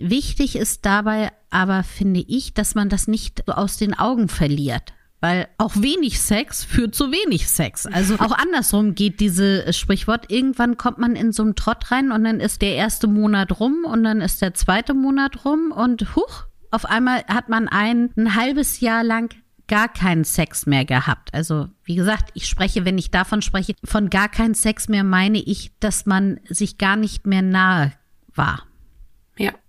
Wichtig 0.00 0.56
ist 0.56 0.84
dabei 0.86 1.30
aber, 1.50 1.82
finde 1.82 2.20
ich, 2.20 2.54
dass 2.54 2.74
man 2.74 2.88
das 2.88 3.08
nicht 3.08 3.48
aus 3.48 3.76
den 3.76 3.98
Augen 3.98 4.28
verliert. 4.28 4.92
Weil 5.22 5.48
auch 5.58 5.76
wenig 5.76 6.20
Sex 6.20 6.64
führt 6.64 6.94
zu 6.94 7.12
wenig 7.12 7.48
Sex. 7.48 7.86
Also 7.86 8.14
auch 8.20 8.32
andersrum 8.32 8.94
geht 8.94 9.20
diese 9.20 9.70
Sprichwort. 9.72 10.30
Irgendwann 10.30 10.78
kommt 10.78 10.96
man 10.98 11.14
in 11.14 11.32
so 11.32 11.42
einen 11.42 11.56
Trott 11.56 11.90
rein 11.90 12.10
und 12.10 12.24
dann 12.24 12.40
ist 12.40 12.62
der 12.62 12.74
erste 12.74 13.06
Monat 13.06 13.60
rum 13.60 13.84
und 13.84 14.02
dann 14.02 14.22
ist 14.22 14.40
der 14.40 14.54
zweite 14.54 14.94
Monat 14.94 15.44
rum 15.44 15.72
und 15.76 16.16
huch, 16.16 16.46
auf 16.70 16.86
einmal 16.86 17.22
hat 17.28 17.50
man 17.50 17.68
ein, 17.68 18.10
ein 18.16 18.34
halbes 18.34 18.80
Jahr 18.80 19.04
lang 19.04 19.34
gar 19.68 19.88
keinen 19.88 20.24
Sex 20.24 20.66
mehr 20.66 20.86
gehabt. 20.86 21.34
Also 21.34 21.68
wie 21.84 21.96
gesagt, 21.96 22.30
ich 22.34 22.46
spreche, 22.46 22.86
wenn 22.86 22.96
ich 22.96 23.10
davon 23.10 23.42
spreche, 23.42 23.74
von 23.84 24.08
gar 24.08 24.28
keinen 24.28 24.54
Sex 24.54 24.88
mehr 24.88 25.04
meine 25.04 25.38
ich, 25.38 25.72
dass 25.80 26.06
man 26.06 26.40
sich 26.48 26.78
gar 26.78 26.96
nicht 26.96 27.26
mehr 27.26 27.42
nahe 27.42 27.92
war. 28.34 28.62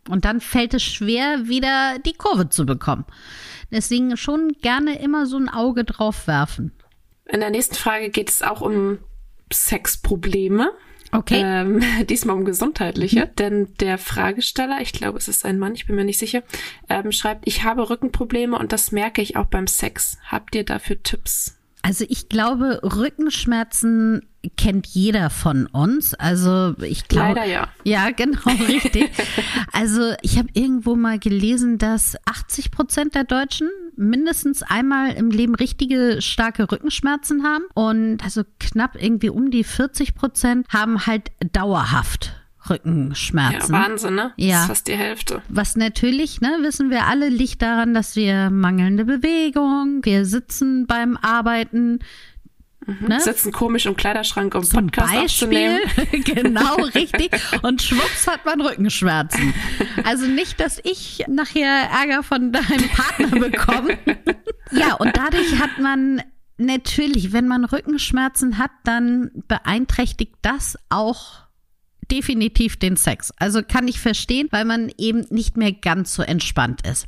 Und 0.10 0.26
dann 0.26 0.42
fällt 0.42 0.74
es 0.74 0.84
schwer, 0.84 1.48
wieder 1.48 2.00
die 2.00 2.14
Kurve 2.14 2.50
zu 2.50 2.66
bekommen. 2.66 3.06
Deswegen 3.72 4.18
schon 4.18 4.54
gerne 4.62 5.00
immer 5.02 5.26
so 5.26 5.38
ein 5.38 5.50
Auge 5.50 5.84
drauf 5.84 6.28
werfen. 6.28 6.72
In 7.26 7.40
der 7.40 7.50
nächsten 7.50 7.76
Frage 7.76 8.10
geht 8.10 8.30
es 8.30 8.42
auch 8.42 8.62
um 8.62 9.00
Sexprobleme. 9.52 10.72
Okay. 11.14 11.42
Ähm, 11.44 11.82
diesmal 12.10 12.38
um 12.38 12.46
gesundheitliche, 12.46 13.26
mhm. 13.26 13.36
denn 13.36 13.68
der 13.80 13.98
Fragesteller, 13.98 14.80
ich 14.82 14.94
glaube, 14.94 15.18
es 15.18 15.28
ist 15.28 15.46
ein 15.46 15.60
Mann, 15.60 15.76
ich 15.76 15.86
bin 15.86 15.96
mir 15.96 16.06
nicht 16.06 16.20
sicher, 16.20 16.42
ähm, 16.90 17.12
schreibt, 17.12 17.46
ich 17.48 17.64
habe 17.64 17.90
Rückenprobleme 17.90 18.58
und 18.58 18.72
das 18.72 18.92
merke 18.92 19.22
ich 19.22 19.36
auch 19.36 19.46
beim 19.46 19.68
Sex. 19.68 20.18
Habt 20.26 20.56
ihr 20.56 20.64
dafür 20.64 21.04
Tipps? 21.04 21.58
Also 21.82 22.06
ich 22.08 22.30
glaube, 22.30 22.80
Rückenschmerzen 22.84 24.28
kennt 24.58 24.88
jeder 24.88 25.30
von 25.30 25.68
uns. 25.68 26.14
Also 26.14 26.76
ich 26.82 27.08
glaube. 27.08 27.36
Leider 27.36 27.46
ja. 27.46 27.68
Ja, 27.84 28.12
genau, 28.12 28.40
richtig. 28.68 29.10
also 29.72 30.14
ich 30.22 30.38
habe 30.38 30.50
irgendwo 30.54 30.96
mal 30.96 31.20
gelesen, 31.20 31.78
dass 31.78 32.16
80 32.26 32.72
Prozent 32.72 33.16
der 33.16 33.24
Deutschen 33.24 33.70
mindestens 33.96 34.64
einmal 34.64 35.14
im 35.14 35.30
Leben 35.30 35.56
richtige 35.56 36.22
starke 36.22 36.72
Rückenschmerzen 36.72 37.44
haben. 37.44 37.64
Und 37.74 38.24
also 38.24 38.44
knapp 38.60 38.96
irgendwie 39.00 39.30
um 39.30 39.52
die 39.52 39.64
40 39.64 40.16
Prozent 40.16 40.68
haben 40.70 41.06
halt 41.06 41.32
dauerhaft 41.52 42.41
Rückenschmerzen. 42.70 43.74
Ja, 43.74 43.82
Wahnsinn, 43.82 44.16
ne? 44.16 44.34
Ja. 44.38 44.54
Das 44.54 44.62
ist 44.62 44.68
fast 44.68 44.88
die 44.88 44.96
Hälfte. 44.96 45.42
Was 45.50 45.76
natürlich, 45.76 46.42
ne, 46.42 46.58
wissen 46.62 46.90
wir 46.90 47.08
alle, 47.08 47.30
liegt 47.30 47.62
daran, 47.62 47.94
dass 47.94 48.16
wir 48.16 48.50
mangelnde 48.50 49.06
Bewegung, 49.06 50.02
wir 50.04 50.26
sitzen 50.26 50.86
beim 50.88 51.18
Arbeiten, 51.18 52.00
Mhm. 52.86 53.08
Ne? 53.10 53.20
Sitzen 53.20 53.52
komisch 53.52 53.86
im 53.86 53.96
Kleiderschrank, 53.96 54.56
um 54.56 54.64
Zum 54.64 54.88
Podcast 54.88 55.14
Beispiel, 55.14 55.80
aufzunehmen. 55.82 56.24
genau, 56.26 56.76
richtig. 56.96 57.32
Und 57.62 57.82
schwupps 57.82 58.28
hat 58.28 58.46
man 58.46 58.62
Rückenschmerzen. 58.62 59.54
Also 60.04 60.26
nicht, 60.26 60.60
dass 60.60 60.80
ich 60.84 61.24
nachher 61.28 61.90
Ärger 61.92 62.24
von 62.24 62.52
deinem 62.52 62.90
Partner 62.90 63.28
bekomme. 63.50 63.98
ja, 64.72 64.96
und 64.96 65.16
dadurch 65.16 65.60
hat 65.60 65.78
man 65.80 66.24
natürlich, 66.58 67.34
wenn 67.34 67.48
man 67.48 67.66
Rückenschmerzen 67.66 68.58
hat, 68.58 68.72
dann 68.84 69.32
beeinträchtigt 69.48 70.36
das 70.42 70.78
auch 70.90 71.44
definitiv 72.10 72.78
den 72.78 72.98
Sex. 72.98 73.32
Also 73.38 73.62
kann 73.64 73.88
ich 73.88 74.00
verstehen, 74.00 74.48
weil 74.52 74.66
man 74.66 74.92
eben 74.98 75.26
nicht 75.30 75.58
mehr 75.58 75.72
ganz 75.72 76.14
so 76.14 76.24
entspannt 76.24 76.88
ist. 76.88 77.08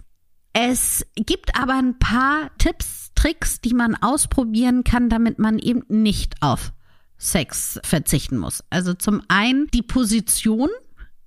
Es 0.54 1.06
gibt 1.16 1.60
aber 1.60 1.74
ein 1.74 1.98
paar 1.98 2.52
Tipps, 2.58 3.12
Tricks, 3.16 3.62
die 3.62 3.74
man 3.74 3.96
ausprobieren 3.96 4.84
kann, 4.84 5.10
damit 5.10 5.40
man 5.40 5.58
eben 5.58 5.84
nicht 5.88 6.36
auf 6.42 6.74
Sex 7.18 7.80
verzichten 7.84 8.38
muss. 8.38 8.64
Also 8.70 8.94
zum 8.94 9.22
einen 9.28 9.68
die 9.74 9.82
Position 9.82 10.70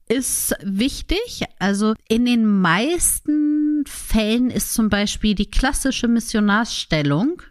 ist 0.09 0.55
wichtig. 0.62 1.44
Also 1.59 1.94
in 2.09 2.24
den 2.24 2.46
meisten 2.46 3.85
Fällen 3.87 4.50
ist 4.50 4.74
zum 4.74 4.88
Beispiel 4.88 5.35
die 5.35 5.50
klassische 5.50 6.07
Missionarsstellung 6.07 7.42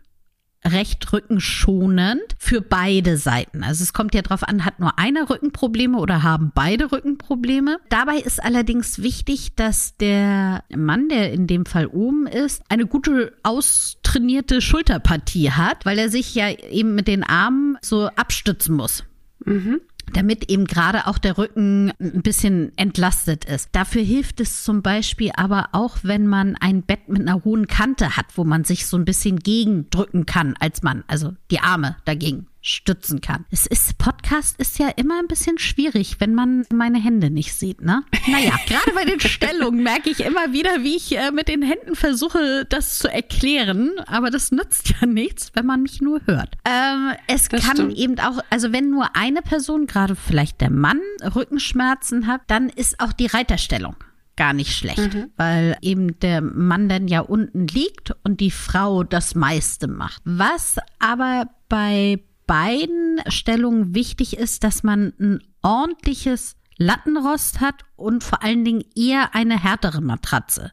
recht 0.66 1.12
rückenschonend 1.14 2.24
für 2.38 2.62
beide 2.62 3.18
Seiten. 3.18 3.64
Also 3.64 3.84
es 3.84 3.94
kommt 3.94 4.16
ja 4.16 4.22
darauf 4.22 4.44
an, 4.44 4.66
hat 4.66 4.80
nur 4.80 4.98
einer 4.98 5.30
Rückenprobleme 5.30 5.98
oder 5.98 6.24
haben 6.24 6.52
beide 6.54 6.92
Rückenprobleme. 6.92 7.78
Dabei 7.90 8.18
ist 8.18 8.44
allerdings 8.44 9.02
wichtig, 9.02 9.56
dass 9.56 9.96
der 9.98 10.64
Mann, 10.76 11.10
der 11.10 11.32
in 11.32 11.48
dem 11.48 11.66
Fall 11.66 11.88
oben 11.88 12.28
ist, 12.28 12.64
eine 12.70 12.86
gute 12.86 13.34
austrainierte 13.44 14.62
Schulterpartie 14.62 15.52
hat, 15.52 15.86
weil 15.86 16.00
er 16.00 16.10
sich 16.10 16.36
ja 16.36 16.50
eben 16.50 16.96
mit 16.96 17.08
den 17.08 17.24
Armen 17.24 17.78
so 17.82 18.08
abstützen 18.08 18.76
muss. 18.76 19.04
Mhm 19.46 19.82
damit 20.14 20.50
eben 20.50 20.66
gerade 20.66 21.08
auch 21.08 21.18
der 21.18 21.38
Rücken 21.38 21.92
ein 22.00 22.22
bisschen 22.22 22.72
entlastet 22.78 23.46
ist. 23.46 23.70
Dafür 23.74 24.02
hilft 24.02 24.40
es 24.40 24.64
zum 24.64 24.82
Beispiel 24.82 25.32
aber 25.36 25.70
auch, 25.72 25.98
wenn 26.04 26.28
man 26.28 26.56
ein 26.56 26.84
Bett 26.84 27.10
mit 27.10 27.22
einer 27.22 27.44
hohen 27.44 27.68
Kante 27.68 28.16
hat, 28.16 28.26
wo 28.36 28.44
man 28.44 28.64
sich 28.64 28.86
so 28.86 28.98
ein 28.98 29.06
bisschen 29.06 29.40
gegendrücken 29.40 30.26
kann 30.26 30.56
als 30.60 30.84
Mann, 30.84 31.04
also 31.08 31.34
die 31.52 31.60
Arme 31.60 31.98
dagegen 32.06 32.48
stützen 32.66 33.22
kann. 33.22 33.46
Es 33.52 33.68
ist, 33.68 33.98
Podcast 34.00 34.60
ist 34.60 34.80
ja 34.80 34.90
immer 34.96 35.20
ein 35.20 35.28
bisschen 35.28 35.60
schwierig, 35.60 36.16
wenn 36.20 36.34
man 36.34 36.66
meine 36.74 37.00
Hände 37.00 37.30
nicht 37.30 37.54
sieht, 37.54 37.82
ne? 37.82 38.04
Naja, 38.28 38.54
gerade 38.68 38.92
bei 38.96 39.06
den 39.06 39.20
Stellungen 39.20 39.84
merke 39.84 40.10
ich 40.10 40.22
immer 40.22 40.52
wieder, 40.52 40.84
wie 40.84 40.96
ich 40.96 41.16
äh, 41.16 41.32
mit 41.32 41.48
den 41.48 41.62
Händen 41.62 41.96
versuche, 41.96 42.66
das 42.68 42.98
zu 42.98 43.08
erklären, 43.08 43.92
aber 44.08 44.32
das 44.32 44.52
nützt 44.52 44.90
ja 44.90 45.06
nichts, 45.06 45.52
wenn 45.54 45.68
man 45.68 45.84
mich 45.84 46.02
nur 46.02 46.22
hört. 46.26 46.56
Ähm, 46.66 47.14
es 47.28 47.48
das 47.50 47.62
kann 47.62 47.76
stimmt. 47.76 47.98
eben 47.98 48.20
auch, 48.20 48.40
also 48.50 48.74
wenn 48.74 48.90
nur 48.90 49.16
eine 49.16 49.44
Person, 49.44 49.86
gerade 49.86 50.16
vielleicht 50.16 50.60
der 50.60 50.72
Mann, 50.72 51.00
Rückenschmerzen 51.36 52.26
hat, 52.26 52.42
dann 52.48 52.70
ist 52.70 53.00
auch 53.00 53.14
die 53.14 53.28
Reiterstellung 53.28 53.96
gar 54.36 54.54
nicht 54.54 54.76
schlecht, 54.76 55.14
mhm. 55.14 55.32
weil 55.38 55.78
eben 55.82 56.20
der 56.20 56.42
Mann 56.42 56.90
dann 56.90 57.08
ja 57.08 57.22
unten 57.22 57.68
liegt 57.68 58.14
und 58.24 58.42
die 58.42 58.52
Frau 58.52 59.04
das 59.04 59.36
meiste 59.36 59.88
macht. 59.88 60.22
Was 60.26 60.78
aber 61.00 61.48
bei 61.70 62.20
beiden 62.48 63.20
Stellungen 63.28 63.96
wichtig 63.96 64.38
ist, 64.38 64.64
dass 64.64 64.84
man 64.84 65.14
ein 65.20 65.44
ordentliches 65.62 66.56
Lattenrost 66.78 67.62
hat 67.62 67.86
und 67.96 68.24
vor 68.24 68.44
allen 68.44 68.66
Dingen 68.66 68.84
eher 68.96 69.34
eine 69.34 69.62
härtere 69.62 70.02
Matratze. 70.02 70.72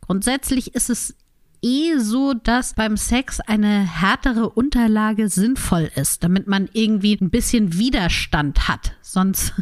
Grundsätzlich 0.00 0.74
ist 0.74 0.90
es 0.90 1.16
eh 1.62 1.96
so, 1.98 2.34
dass 2.34 2.74
beim 2.74 2.96
Sex 2.96 3.40
eine 3.40 3.80
härtere 3.80 4.50
Unterlage 4.50 5.28
sinnvoll 5.28 5.90
ist, 5.94 6.22
damit 6.22 6.46
man 6.46 6.68
irgendwie 6.72 7.16
ein 7.20 7.30
bisschen 7.30 7.78
Widerstand 7.78 8.68
hat. 8.68 8.92
Sonst 9.00 9.54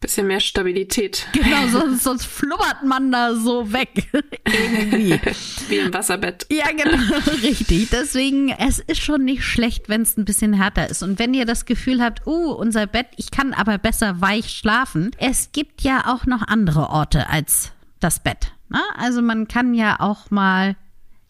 Bisschen 0.00 0.28
mehr 0.28 0.40
Stabilität. 0.40 1.26
Genau, 1.32 1.68
sonst, 1.68 2.04
sonst 2.04 2.24
flubbert 2.24 2.82
man 2.84 3.12
da 3.12 3.34
so 3.34 3.70
weg. 3.70 4.08
Irgendwie. 4.44 5.20
Wie 5.68 5.76
im 5.76 5.92
Wasserbett. 5.92 6.46
Ja, 6.50 6.68
genau, 6.70 6.96
richtig. 7.42 7.90
Deswegen, 7.90 8.48
es 8.50 8.78
ist 8.78 9.02
schon 9.02 9.24
nicht 9.24 9.44
schlecht, 9.44 9.88
wenn 9.90 10.02
es 10.02 10.16
ein 10.16 10.24
bisschen 10.24 10.54
härter 10.54 10.88
ist. 10.88 11.02
Und 11.02 11.18
wenn 11.18 11.34
ihr 11.34 11.44
das 11.44 11.66
Gefühl 11.66 12.02
habt, 12.02 12.26
uh, 12.26 12.52
unser 12.52 12.86
Bett, 12.86 13.08
ich 13.16 13.30
kann 13.30 13.52
aber 13.52 13.76
besser 13.76 14.20
weich 14.22 14.50
schlafen. 14.50 15.10
Es 15.18 15.52
gibt 15.52 15.82
ja 15.82 16.06
auch 16.06 16.24
noch 16.24 16.48
andere 16.48 16.88
Orte 16.88 17.28
als 17.28 17.72
das 17.98 18.20
Bett. 18.20 18.52
Na? 18.70 18.82
Also 18.96 19.20
man 19.20 19.48
kann 19.48 19.74
ja 19.74 20.00
auch 20.00 20.30
mal 20.30 20.76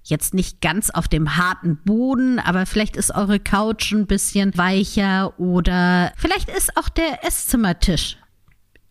jetzt 0.04 0.32
nicht 0.32 0.60
ganz 0.60 0.90
auf 0.90 1.08
dem 1.08 1.36
harten 1.36 1.76
Boden, 1.84 2.38
aber 2.38 2.66
vielleicht 2.66 2.96
ist 2.96 3.14
eure 3.14 3.40
Couch 3.40 3.92
ein 3.92 4.06
bisschen 4.06 4.56
weicher 4.56 5.38
oder 5.38 6.12
vielleicht 6.16 6.48
ist 6.48 6.76
auch 6.76 6.88
der 6.88 7.24
Esszimmertisch 7.24 8.19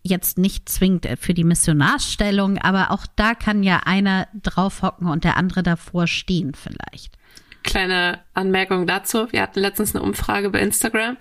jetzt 0.01 0.37
nicht 0.37 0.69
zwingend 0.69 1.07
für 1.19 1.33
die 1.33 1.43
Missionarsstellung, 1.43 2.57
aber 2.57 2.91
auch 2.91 3.05
da 3.15 3.35
kann 3.35 3.63
ja 3.63 3.81
einer 3.85 4.27
draufhocken 4.33 5.07
und 5.07 5.23
der 5.23 5.37
andere 5.37 5.63
davor 5.63 6.07
stehen 6.07 6.53
vielleicht. 6.53 7.17
Kleine 7.63 8.19
Anmerkung 8.33 8.87
dazu. 8.87 9.31
Wir 9.31 9.41
hatten 9.41 9.59
letztens 9.59 9.93
eine 9.93 10.03
Umfrage 10.03 10.49
bei 10.49 10.59
Instagram 10.61 11.17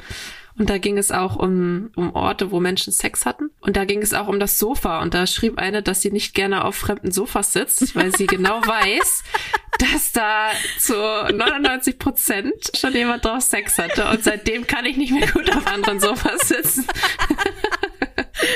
und 0.58 0.68
da 0.70 0.78
ging 0.78 0.98
es 0.98 1.12
auch 1.12 1.36
um, 1.36 1.90
um 1.94 2.14
Orte, 2.14 2.50
wo 2.50 2.58
Menschen 2.58 2.92
Sex 2.92 3.24
hatten. 3.26 3.50
Und 3.60 3.76
da 3.76 3.84
ging 3.84 4.02
es 4.02 4.12
auch 4.12 4.26
um 4.26 4.40
das 4.40 4.58
Sofa. 4.58 5.00
Und 5.00 5.14
da 5.14 5.26
schrieb 5.26 5.56
eine, 5.58 5.82
dass 5.82 6.02
sie 6.02 6.10
nicht 6.10 6.34
gerne 6.34 6.64
auf 6.64 6.74
fremden 6.74 7.12
Sofas 7.12 7.52
sitzt, 7.52 7.94
weil 7.94 8.14
sie 8.14 8.26
genau 8.26 8.60
weiß, 8.66 9.22
dass 9.78 10.12
da 10.12 10.50
zu 10.78 10.94
99 10.94 11.98
Prozent 11.98 12.72
schon 12.76 12.92
jemand 12.92 13.24
drauf 13.24 13.42
Sex 13.42 13.78
hatte. 13.78 14.08
Und 14.08 14.24
seitdem 14.24 14.66
kann 14.66 14.84
ich 14.84 14.96
nicht 14.96 15.12
mehr 15.12 15.30
gut 15.30 15.48
auf 15.54 15.66
anderen 15.68 16.00
Sofas 16.00 16.48
sitzen. 16.48 16.86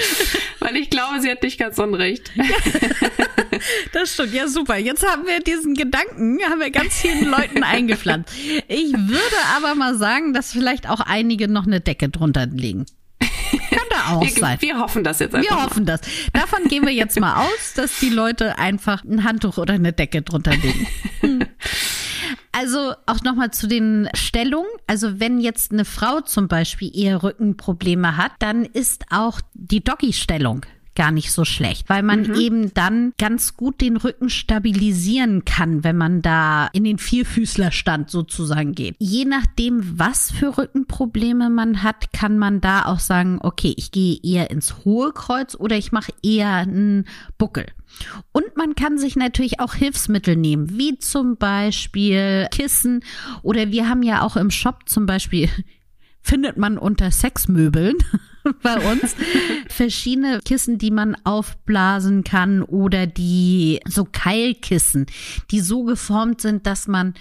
Weil 0.61 0.77
ich 0.77 0.91
glaube, 0.91 1.21
sie 1.21 1.31
hat 1.31 1.43
nicht 1.43 1.59
ganz 1.59 1.79
unrecht. 1.79 2.31
das 3.93 4.15
stimmt, 4.15 4.35
ja 4.35 4.49
super. 4.49 4.77
Jetzt 4.77 5.07
haben 5.07 5.27
wir 5.27 5.41
diesen 5.41 5.75
Gedanken, 5.75 6.39
haben 6.49 6.61
wir 6.61 6.71
ganz 6.71 7.01
vielen 7.01 7.31
Leuten 7.31 7.63
eingepflanzt. 7.63 8.33
Ich 8.69 8.93
würde 8.93 9.37
aber 9.57 9.75
mal 9.75 9.97
sagen, 9.97 10.33
dass 10.33 10.53
vielleicht 10.53 10.89
auch 10.89 11.01
einige 11.01 11.49
noch 11.49 11.67
eine 11.67 11.81
Decke 11.81 12.09
drunter 12.09 12.47
liegen. 12.47 12.87
Könnte 13.69 13.97
auch 14.09 14.23
wir, 14.23 14.31
sein. 14.31 14.57
Wir 14.61 14.79
hoffen 14.79 15.05
das 15.05 15.19
jetzt 15.19 15.35
einfach. 15.35 15.51
Wir 15.51 15.65
hoffen 15.65 15.87
das. 15.87 16.01
Davon 16.33 16.65
gehen 16.69 16.85
wir 16.85 16.93
jetzt 16.93 17.19
mal 17.19 17.45
aus, 17.45 17.75
dass 17.75 17.99
die 17.99 18.09
Leute 18.09 18.59
einfach 18.59 19.05
ein 19.05 19.25
Handtuch 19.25 19.59
oder 19.59 19.75
eine 19.75 19.93
Decke 19.93 20.23
drunter 20.23 20.53
legen. 20.53 20.87
Also 22.53 22.95
auch 23.07 23.23
nochmal 23.23 23.51
zu 23.51 23.67
den 23.67 24.09
Stellungen. 24.15 24.71
Also 24.87 25.21
wenn 25.21 25.41
jetzt 25.41 25.73
eine 25.73 25.85
Frau 25.85 26.21
zum 26.21 26.49
Beispiel 26.49 26.91
eher 26.95 27.23
Rückenprobleme 27.23 28.17
hat, 28.17 28.33
dann 28.39 28.65
ist 28.65 29.05
auch 29.11 29.41
die 29.55 29.83
Doggy-Stellung 29.83 30.67
gar 30.95 31.11
nicht 31.11 31.33
so 31.33 31.45
schlecht, 31.45 31.89
weil 31.89 32.03
man 32.03 32.23
mhm. 32.23 32.35
eben 32.35 32.75
dann 32.75 33.15
ganz 33.19 33.57
gut 33.57 33.81
den 33.81 33.97
Rücken 33.97 34.29
stabilisieren 34.29 35.45
kann, 35.45 35.85
wenn 35.85 35.97
man 35.97 36.23
da 36.23 36.69
in 36.73 36.85
den 36.85 36.99
Vierfüßlerstand 36.99 38.11
sozusagen 38.11 38.75
geht. 38.75 38.97
Je 38.99 39.25
nachdem, 39.25 39.99
was 39.99 40.31
für 40.31 40.59
Rückenprobleme 40.59 41.49
man 41.49 41.83
hat, 41.83 42.13
kann 42.13 42.39
man 42.39 42.61
da 42.61 42.85
auch 42.87 42.99
sagen, 42.99 43.39
okay, 43.43 43.75
ich 43.77 43.91
gehe 43.91 44.19
eher 44.23 44.51
ins 44.51 44.85
hohe 44.85 45.13
Kreuz 45.13 45.55
oder 45.55 45.77
ich 45.77 45.93
mache 45.93 46.13
eher 46.23 46.53
einen 46.53 47.07
Buckel. 47.39 47.67
Und 48.33 48.57
man 48.57 48.75
kann 48.75 48.99
sich 48.99 49.17
natürlich 49.17 49.61
auch 49.61 49.75
Hilfsmittel 49.75 50.37
nehmen, 50.37 50.79
wie 50.79 50.99
zum 50.99 51.37
Beispiel 51.37 52.47
Kissen 52.51 53.05
oder 53.43 53.71
wir 53.71 53.89
haben 53.89 54.03
ja 54.03 54.23
auch 54.23 54.37
im 54.37 54.51
Shop 54.51 54.89
zum 54.89 55.07
Beispiel 55.07 55.49
findet 56.23 56.57
man 56.57 56.79
unter 56.79 57.11
Sexmöbeln 57.11 57.97
bei 58.63 58.93
uns 58.93 59.17
verschiedene 59.69 60.41
Kissen, 60.45 60.79
die 60.79 60.91
man 60.91 61.17
aufblasen 61.25 62.25
kann 62.25 62.63
oder 62.63 63.07
die 63.07 63.81
so 63.89 64.05
Keilkissen, 64.05 65.07
die 65.51 65.61
so 65.61 65.85
geformt 65.85 66.41
sind, 66.41 66.67
dass 66.67 66.87
man 66.87 67.15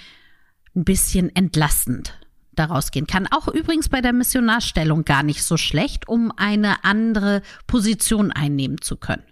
ein 0.76 0.86
bisschen 0.86 1.36
entlastend 1.36 2.18
daraus 2.54 2.92
gehen 2.92 3.08
kann. 3.08 3.28
Auch 3.28 3.48
übrigens 3.48 3.90
bei 3.90 4.02
der 4.02 4.14
Missionarstellung 4.14 5.06
gar 5.06 5.24
nicht 5.24 5.44
so 5.44 5.58
schlecht, 5.58 6.08
um 6.08 6.32
eine 6.36 6.84
andere 6.84 7.42
Position 7.68 8.32
einnehmen 8.32 8.82
zu 8.82 8.98
können. 8.98 9.24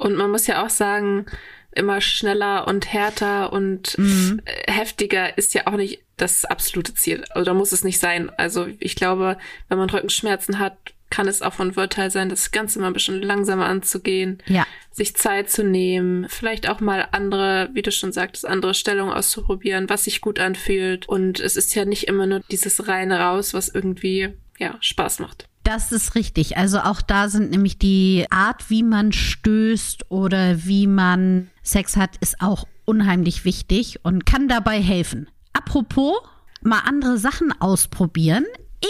Und 0.00 0.16
man 0.16 0.30
muss 0.30 0.46
ja 0.46 0.64
auch 0.64 0.70
sagen, 0.70 1.26
immer 1.72 2.00
schneller 2.00 2.66
und 2.66 2.92
härter 2.92 3.52
und 3.52 3.96
mhm. 3.98 4.40
heftiger 4.66 5.36
ist 5.36 5.54
ja 5.54 5.66
auch 5.66 5.76
nicht 5.76 6.02
das 6.16 6.44
absolute 6.44 6.94
Ziel. 6.94 7.24
Oder 7.38 7.54
muss 7.54 7.72
es 7.72 7.84
nicht 7.84 8.00
sein. 8.00 8.30
Also 8.36 8.66
ich 8.78 8.96
glaube, 8.96 9.36
wenn 9.68 9.78
man 9.78 9.90
Rückenschmerzen 9.90 10.58
hat, 10.58 10.76
kann 11.10 11.28
es 11.28 11.42
auch 11.42 11.52
von 11.52 11.74
Vorteil 11.74 12.10
sein, 12.10 12.28
das 12.28 12.50
Ganze 12.50 12.78
mal 12.78 12.86
ein 12.86 12.92
bisschen 12.92 13.20
langsamer 13.20 13.66
anzugehen, 13.66 14.38
ja. 14.46 14.66
sich 14.92 15.16
Zeit 15.16 15.50
zu 15.50 15.64
nehmen, 15.64 16.26
vielleicht 16.28 16.68
auch 16.68 16.80
mal 16.80 17.08
andere, 17.10 17.68
wie 17.72 17.82
du 17.82 17.90
schon 17.90 18.12
sagtest, 18.12 18.46
andere 18.46 18.74
Stellungen 18.74 19.12
auszuprobieren, 19.12 19.90
was 19.90 20.04
sich 20.04 20.20
gut 20.20 20.38
anfühlt. 20.38 21.08
Und 21.08 21.40
es 21.40 21.56
ist 21.56 21.74
ja 21.74 21.84
nicht 21.84 22.04
immer 22.04 22.26
nur 22.26 22.40
dieses 22.50 22.86
reine 22.88 23.18
raus, 23.20 23.54
was 23.54 23.68
irgendwie 23.68 24.30
ja 24.58 24.76
Spaß 24.80 25.18
macht. 25.18 25.49
Das 25.62 25.92
ist 25.92 26.14
richtig. 26.14 26.56
Also 26.56 26.80
auch 26.80 27.02
da 27.02 27.28
sind 27.28 27.50
nämlich 27.50 27.78
die 27.78 28.26
Art, 28.30 28.70
wie 28.70 28.82
man 28.82 29.12
stößt 29.12 30.10
oder 30.10 30.64
wie 30.64 30.86
man 30.86 31.50
Sex 31.62 31.96
hat, 31.96 32.16
ist 32.20 32.40
auch 32.40 32.66
unheimlich 32.86 33.44
wichtig 33.44 34.00
und 34.02 34.26
kann 34.26 34.48
dabei 34.48 34.80
helfen. 34.80 35.28
Apropos, 35.52 36.16
mal 36.62 36.80
andere 36.86 37.18
Sachen 37.18 37.52
ausprobieren. 37.60 38.44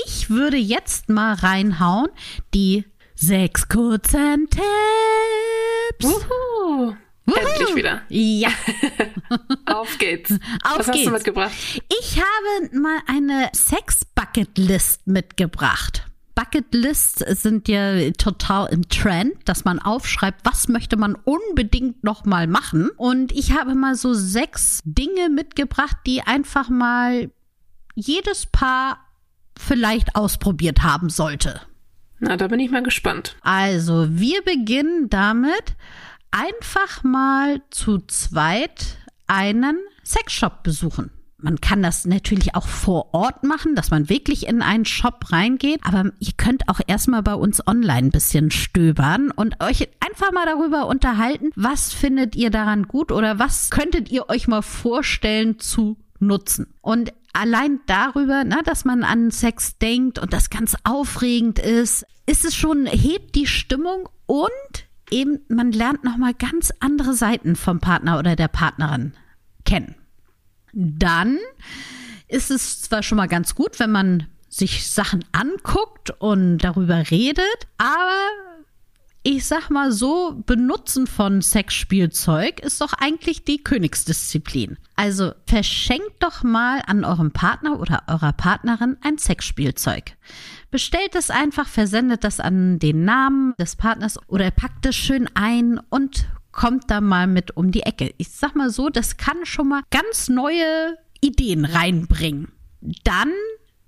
Ich 0.06 0.30
würde 0.30 0.56
jetzt 0.56 1.08
mal 1.08 1.34
reinhauen 1.34 2.08
die 2.54 2.84
sechs 3.14 3.68
kurzen 3.68 4.48
Tipps. 4.48 4.64
Uhu. 6.04 6.94
Endlich 7.26 7.74
wieder. 7.76 8.02
Ja. 8.08 8.48
Auf 9.66 9.98
geht's. 9.98 10.32
Auf 10.64 10.78
Was 10.78 10.86
geht's. 10.86 10.98
hast 10.98 11.06
du 11.06 11.10
mitgebracht? 11.10 11.52
Ich 12.00 12.16
habe 12.18 12.78
mal 12.80 12.98
eine 13.06 13.50
Sex-Bucket-List 13.54 15.06
mitgebracht. 15.06 16.06
Bucketlists 16.40 17.18
sind 17.42 17.68
ja 17.68 18.10
total 18.12 18.72
im 18.72 18.88
Trend, 18.88 19.34
dass 19.44 19.66
man 19.66 19.78
aufschreibt, 19.78 20.40
was 20.44 20.68
möchte 20.68 20.96
man 20.96 21.14
unbedingt 21.24 22.02
noch 22.02 22.24
mal 22.24 22.46
machen. 22.46 22.88
Und 22.96 23.32
ich 23.32 23.52
habe 23.52 23.74
mal 23.74 23.94
so 23.94 24.14
sechs 24.14 24.80
Dinge 24.84 25.28
mitgebracht, 25.28 25.98
die 26.06 26.22
einfach 26.22 26.70
mal 26.70 27.30
jedes 27.94 28.46
Paar 28.46 29.00
vielleicht 29.58 30.16
ausprobiert 30.16 30.82
haben 30.82 31.10
sollte. 31.10 31.60
Na, 32.20 32.38
da 32.38 32.48
bin 32.48 32.60
ich 32.60 32.70
mal 32.70 32.82
gespannt. 32.82 33.36
Also, 33.42 34.06
wir 34.10 34.42
beginnen 34.42 35.10
damit, 35.10 35.74
einfach 36.30 37.02
mal 37.02 37.60
zu 37.70 37.98
zweit 38.06 38.96
einen 39.26 39.78
Sexshop 40.04 40.62
besuchen. 40.62 41.10
Man 41.42 41.60
kann 41.60 41.82
das 41.82 42.04
natürlich 42.04 42.54
auch 42.54 42.66
vor 42.66 43.14
Ort 43.14 43.44
machen, 43.44 43.74
dass 43.74 43.90
man 43.90 44.08
wirklich 44.08 44.46
in 44.46 44.62
einen 44.62 44.84
Shop 44.84 45.32
reingeht. 45.32 45.80
Aber 45.84 46.12
ihr 46.18 46.32
könnt 46.36 46.68
auch 46.68 46.80
erstmal 46.86 47.22
bei 47.22 47.34
uns 47.34 47.66
online 47.66 48.08
ein 48.08 48.10
bisschen 48.10 48.50
stöbern 48.50 49.30
und 49.30 49.62
euch 49.62 49.88
einfach 50.00 50.32
mal 50.32 50.46
darüber 50.46 50.86
unterhalten, 50.86 51.50
was 51.56 51.92
findet 51.92 52.36
ihr 52.36 52.50
daran 52.50 52.84
gut 52.84 53.12
oder 53.12 53.38
was 53.38 53.70
könntet 53.70 54.10
ihr 54.10 54.28
euch 54.28 54.48
mal 54.48 54.62
vorstellen 54.62 55.58
zu 55.58 55.96
nutzen. 56.18 56.74
Und 56.80 57.12
allein 57.32 57.80
darüber, 57.86 58.44
na, 58.44 58.62
dass 58.62 58.84
man 58.84 59.04
an 59.04 59.30
Sex 59.30 59.78
denkt 59.78 60.18
und 60.18 60.32
das 60.32 60.50
ganz 60.50 60.76
aufregend 60.84 61.58
ist, 61.58 62.06
ist 62.26 62.44
es 62.44 62.54
schon, 62.54 62.86
hebt 62.86 63.34
die 63.34 63.46
Stimmung 63.46 64.08
und 64.26 64.50
eben 65.10 65.40
man 65.48 65.72
lernt 65.72 66.04
nochmal 66.04 66.34
ganz 66.34 66.72
andere 66.80 67.14
Seiten 67.14 67.56
vom 67.56 67.80
Partner 67.80 68.18
oder 68.18 68.36
der 68.36 68.48
Partnerin 68.48 69.14
kennen. 69.64 69.96
Dann 70.72 71.38
ist 72.28 72.50
es 72.50 72.82
zwar 72.82 73.02
schon 73.02 73.16
mal 73.16 73.28
ganz 73.28 73.54
gut, 73.54 73.78
wenn 73.80 73.90
man 73.90 74.26
sich 74.48 74.90
Sachen 74.90 75.24
anguckt 75.32 76.10
und 76.18 76.58
darüber 76.58 77.10
redet, 77.10 77.68
aber 77.78 78.50
ich 79.22 79.46
sag 79.46 79.68
mal 79.68 79.92
so, 79.92 80.42
Benutzen 80.46 81.06
von 81.06 81.42
Sexspielzeug 81.42 82.60
ist 82.60 82.80
doch 82.80 82.94
eigentlich 82.94 83.44
die 83.44 83.62
Königsdisziplin. 83.62 84.78
Also 84.96 85.32
verschenkt 85.46 86.14
doch 86.20 86.42
mal 86.42 86.82
an 86.86 87.04
eurem 87.04 87.30
Partner 87.30 87.78
oder 87.78 88.02
eurer 88.08 88.32
Partnerin 88.32 88.96
ein 89.02 89.18
Sexspielzeug. 89.18 90.16
Bestellt 90.70 91.14
es 91.14 91.30
einfach, 91.30 91.68
versendet 91.68 92.24
das 92.24 92.40
an 92.40 92.78
den 92.78 93.04
Namen 93.04 93.54
des 93.58 93.76
Partners 93.76 94.18
oder 94.28 94.50
packt 94.50 94.86
es 94.86 94.96
schön 94.96 95.28
ein 95.34 95.78
und 95.90 96.26
kommt 96.60 96.90
da 96.90 97.00
mal 97.00 97.26
mit 97.26 97.56
um 97.56 97.70
die 97.70 97.84
Ecke. 97.84 98.12
Ich 98.18 98.28
sag 98.32 98.54
mal 98.54 98.68
so, 98.68 98.90
das 98.90 99.16
kann 99.16 99.46
schon 99.46 99.68
mal 99.68 99.80
ganz 99.90 100.28
neue 100.28 100.98
Ideen 101.22 101.64
reinbringen. 101.64 102.48
Dann 103.02 103.32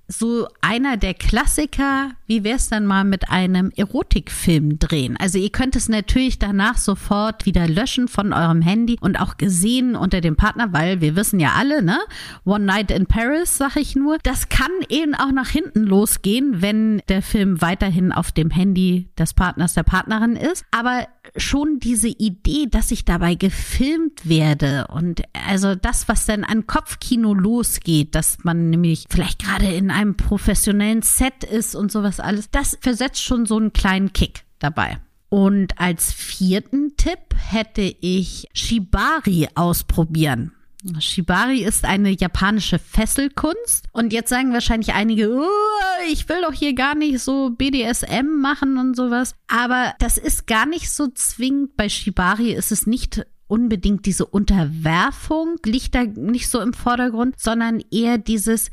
so 0.09 0.49
einer 0.63 0.97
der 0.97 1.13
Klassiker, 1.13 2.13
wie 2.27 2.45
wäre 2.45 2.57
es 2.57 2.71
dann 2.71 2.87
mal 2.87 3.05
mit 3.05 3.29
einem 3.29 3.73
Erotikfilm 3.77 4.79
drehen? 4.79 5.19
Also 5.19 5.39
ihr 5.39 5.51
könnt 5.51 5.77
es 5.77 5.91
natürlich 5.91 6.39
danach 6.39 6.79
sofort 6.79 7.45
wieder 7.45 7.69
löschen 7.69 8.09
von 8.09 8.33
eurem 8.33 8.63
Handy 8.63 8.97
und 9.01 9.21
auch 9.21 9.37
gesehen 9.37 9.95
unter 9.95 10.23
dem 10.23 10.37
Partner, 10.37 10.73
weil 10.73 11.03
wir 11.03 11.15
wissen 11.15 11.41
ja 11.41 11.53
alle, 11.59 11.83
ne? 11.83 11.99
One 12.45 12.65
Night 12.65 12.91
in 12.91 13.05
Paris, 13.05 13.59
sag 13.59 13.77
ich 13.77 13.97
nur. 13.97 14.17
Das 14.23 14.49
kann 14.49 14.71
eben 14.89 15.15
auch 15.15 15.33
nach 15.33 15.49
hinten 15.49 15.83
losgehen, 15.83 16.63
wenn 16.63 17.03
der 17.09 17.21
Film 17.21 17.61
weiterhin 17.61 18.13
auf 18.13 18.33
dem 18.33 18.51
Handy 18.51 19.11
des 19.19 19.35
Partners, 19.35 19.75
der 19.75 19.83
Partnerin 19.83 20.37
ist. 20.37 20.65
Aber 20.71 21.07
schon 21.37 21.79
diese 21.79 22.09
Idee, 22.09 22.67
dass 22.71 22.91
ich 22.91 23.05
dabei 23.05 23.35
gefilmt 23.35 24.29
werde 24.29 24.87
und 24.89 25.23
also 25.49 25.75
das, 25.75 26.09
was 26.09 26.27
dann 26.27 26.45
an 26.45 26.67
Kopfkino 26.67 27.35
losgeht, 27.35 28.15
dass 28.15 28.45
man 28.45 28.71
nämlich 28.71 29.07
vielleicht 29.09 29.43
gerade 29.43 29.73
in 29.73 29.91
einem 29.91 30.17
professionellen 30.17 31.03
Set 31.03 31.45
ist 31.45 31.75
und 31.75 31.93
sowas 31.93 32.21
alles, 32.21 32.51
das 32.51 32.77
versetzt 32.81 33.23
schon 33.23 33.47
so 33.47 33.57
einen 33.57 33.73
kleinen 33.73 34.13
Kick 34.13 34.45
dabei. 34.59 34.99
Und 35.29 35.79
als 35.79 36.13
vierten 36.13 36.97
Tipp 36.97 37.35
hätte 37.35 37.83
ich 38.01 38.49
Shibari 38.53 39.49
ausprobieren. 39.55 40.53
Shibari 40.99 41.62
ist 41.62 41.85
eine 41.85 42.11
japanische 42.11 42.79
Fesselkunst. 42.79 43.87
Und 43.92 44.12
jetzt 44.12 44.31
sagen 44.31 44.53
wahrscheinlich 44.53 44.95
einige, 44.95 45.31
oh, 45.31 46.11
ich 46.11 46.29
will 46.29 46.42
doch 46.42 46.53
hier 46.53 46.75
gar 46.75 46.95
nicht 46.95 47.21
so 47.21 47.51
BDSM 47.51 48.40
machen 48.40 48.79
und 48.79 48.97
sowas. 48.97 49.35
Aber 49.49 49.95
das 49.99 50.18
ist 50.18 50.47
gar 50.47 50.66
nicht 50.66 50.90
so 50.90 51.09
zwingend. 51.09 51.77
Bei 51.77 51.88
Shibari 51.88 52.53
ist 52.53 52.73
es 52.73 52.87
nicht 52.87 53.25
unbedingt 53.47 54.07
diese 54.07 54.25
Unterwerfung, 54.25 55.57
liegt 55.64 55.95
da 55.95 56.05
nicht 56.05 56.49
so 56.49 56.61
im 56.61 56.73
Vordergrund, 56.73 57.38
sondern 57.38 57.83
eher 57.90 58.16
dieses 58.16 58.71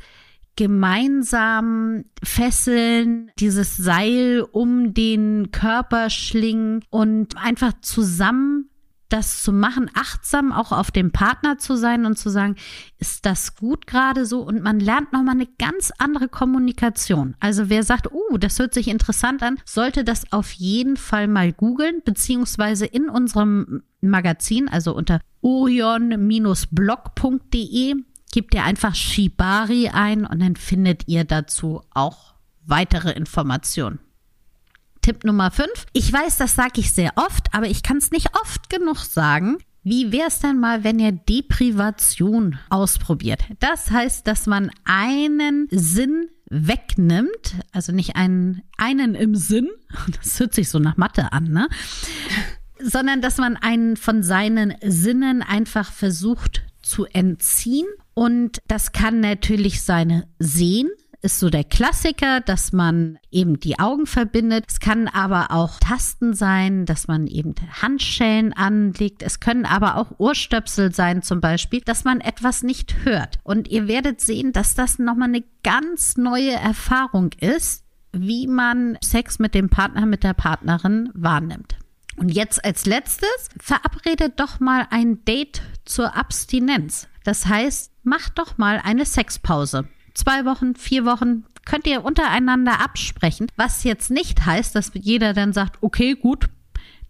gemeinsam 0.56 2.04
fesseln, 2.22 3.30
dieses 3.38 3.76
Seil 3.76 4.46
um 4.52 4.94
den 4.94 5.50
Körper 5.52 6.10
schlingen 6.10 6.82
und 6.90 7.36
einfach 7.36 7.72
zusammen 7.82 8.69
das 9.12 9.42
zu 9.42 9.52
machen, 9.52 9.90
achtsam 9.94 10.52
auch 10.52 10.72
auf 10.72 10.90
dem 10.90 11.12
Partner 11.12 11.58
zu 11.58 11.76
sein 11.76 12.06
und 12.06 12.18
zu 12.18 12.30
sagen, 12.30 12.56
ist 12.98 13.26
das 13.26 13.56
gut 13.56 13.86
gerade 13.86 14.24
so? 14.26 14.40
Und 14.40 14.62
man 14.62 14.80
lernt 14.80 15.12
nochmal 15.12 15.34
eine 15.34 15.48
ganz 15.58 15.92
andere 15.98 16.28
Kommunikation. 16.28 17.36
Also 17.40 17.68
wer 17.68 17.82
sagt, 17.82 18.10
uh, 18.12 18.38
das 18.38 18.58
hört 18.58 18.72
sich 18.74 18.88
interessant 18.88 19.42
an, 19.42 19.58
sollte 19.64 20.04
das 20.04 20.32
auf 20.32 20.52
jeden 20.52 20.96
Fall 20.96 21.28
mal 21.28 21.52
googeln, 21.52 22.02
beziehungsweise 22.04 22.86
in 22.86 23.08
unserem 23.08 23.82
Magazin, 24.00 24.68
also 24.68 24.94
unter 24.94 25.20
orion-blog.de, 25.42 27.94
gebt 28.32 28.54
ihr 28.54 28.64
einfach 28.64 28.94
Shibari 28.94 29.88
ein 29.88 30.24
und 30.24 30.40
dann 30.40 30.56
findet 30.56 31.08
ihr 31.08 31.24
dazu 31.24 31.82
auch 31.90 32.34
weitere 32.64 33.10
Informationen. 33.12 33.98
Tipp 35.02 35.24
Nummer 35.24 35.50
5. 35.50 35.68
Ich 35.92 36.12
weiß, 36.12 36.36
das 36.36 36.54
sage 36.54 36.80
ich 36.80 36.92
sehr 36.92 37.12
oft, 37.16 37.54
aber 37.54 37.66
ich 37.66 37.82
kann 37.82 37.96
es 37.96 38.10
nicht 38.10 38.28
oft 38.40 38.68
genug 38.68 38.98
sagen. 38.98 39.58
Wie 39.82 40.12
wäre 40.12 40.28
es 40.28 40.40
denn 40.40 40.60
mal, 40.60 40.84
wenn 40.84 40.98
ihr 40.98 41.12
Deprivation 41.12 42.58
ausprobiert? 42.68 43.40
Das 43.60 43.90
heißt, 43.90 44.26
dass 44.26 44.46
man 44.46 44.70
einen 44.84 45.68
Sinn 45.70 46.28
wegnimmt, 46.50 47.56
also 47.72 47.92
nicht 47.92 48.16
einen, 48.16 48.62
einen 48.76 49.14
im 49.14 49.34
Sinn, 49.34 49.68
das 50.20 50.38
hört 50.38 50.54
sich 50.54 50.68
so 50.68 50.78
nach 50.78 50.96
Mathe 50.96 51.32
an, 51.32 51.44
ne? 51.44 51.68
Sondern 52.82 53.20
dass 53.20 53.38
man 53.38 53.56
einen 53.56 53.96
von 53.96 54.22
seinen 54.22 54.74
Sinnen 54.82 55.42
einfach 55.42 55.92
versucht 55.92 56.62
zu 56.82 57.06
entziehen. 57.06 57.86
Und 58.14 58.58
das 58.68 58.92
kann 58.92 59.20
natürlich 59.20 59.82
seine 59.82 60.28
Sehen 60.38 60.90
ist 61.22 61.38
so 61.38 61.50
der 61.50 61.64
Klassiker, 61.64 62.40
dass 62.40 62.72
man 62.72 63.18
eben 63.30 63.60
die 63.60 63.78
Augen 63.78 64.06
verbindet. 64.06 64.64
Es 64.68 64.80
kann 64.80 65.06
aber 65.08 65.50
auch 65.50 65.78
Tasten 65.78 66.34
sein, 66.34 66.86
dass 66.86 67.08
man 67.08 67.26
eben 67.26 67.54
Handschellen 67.82 68.52
anlegt. 68.52 69.22
Es 69.22 69.40
können 69.40 69.66
aber 69.66 69.96
auch 69.96 70.12
Ohrstöpsel 70.18 70.94
sein 70.94 71.22
zum 71.22 71.40
Beispiel, 71.40 71.80
dass 71.82 72.04
man 72.04 72.20
etwas 72.20 72.62
nicht 72.62 73.04
hört. 73.04 73.38
Und 73.42 73.68
ihr 73.68 73.86
werdet 73.86 74.20
sehen, 74.20 74.52
dass 74.52 74.74
das 74.74 74.98
nochmal 74.98 75.28
eine 75.28 75.44
ganz 75.62 76.16
neue 76.16 76.52
Erfahrung 76.52 77.30
ist, 77.38 77.84
wie 78.12 78.46
man 78.46 78.98
Sex 79.02 79.38
mit 79.38 79.54
dem 79.54 79.68
Partner, 79.68 80.06
mit 80.06 80.24
der 80.24 80.34
Partnerin 80.34 81.10
wahrnimmt. 81.14 81.76
Und 82.16 82.30
jetzt 82.30 82.64
als 82.64 82.86
letztes, 82.86 83.48
verabredet 83.58 84.40
doch 84.40 84.60
mal 84.60 84.86
ein 84.90 85.24
Date 85.24 85.62
zur 85.84 86.16
Abstinenz. 86.16 87.08
Das 87.24 87.46
heißt, 87.46 87.92
macht 88.02 88.38
doch 88.38 88.58
mal 88.58 88.80
eine 88.82 89.04
Sexpause. 89.04 89.86
Zwei 90.14 90.44
Wochen, 90.44 90.74
vier 90.74 91.04
Wochen, 91.04 91.44
könnt 91.64 91.86
ihr 91.86 92.04
untereinander 92.04 92.80
absprechen. 92.80 93.46
Was 93.56 93.84
jetzt 93.84 94.10
nicht 94.10 94.44
heißt, 94.44 94.74
dass 94.74 94.92
jeder 94.94 95.34
dann 95.34 95.52
sagt, 95.52 95.82
okay, 95.82 96.14
gut, 96.14 96.48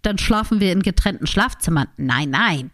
dann 0.02 0.18
schlafen 0.18 0.60
wir 0.60 0.72
in 0.72 0.82
getrennten 0.82 1.26
Schlafzimmern. 1.26 1.88
Nein, 1.96 2.30
nein. 2.30 2.70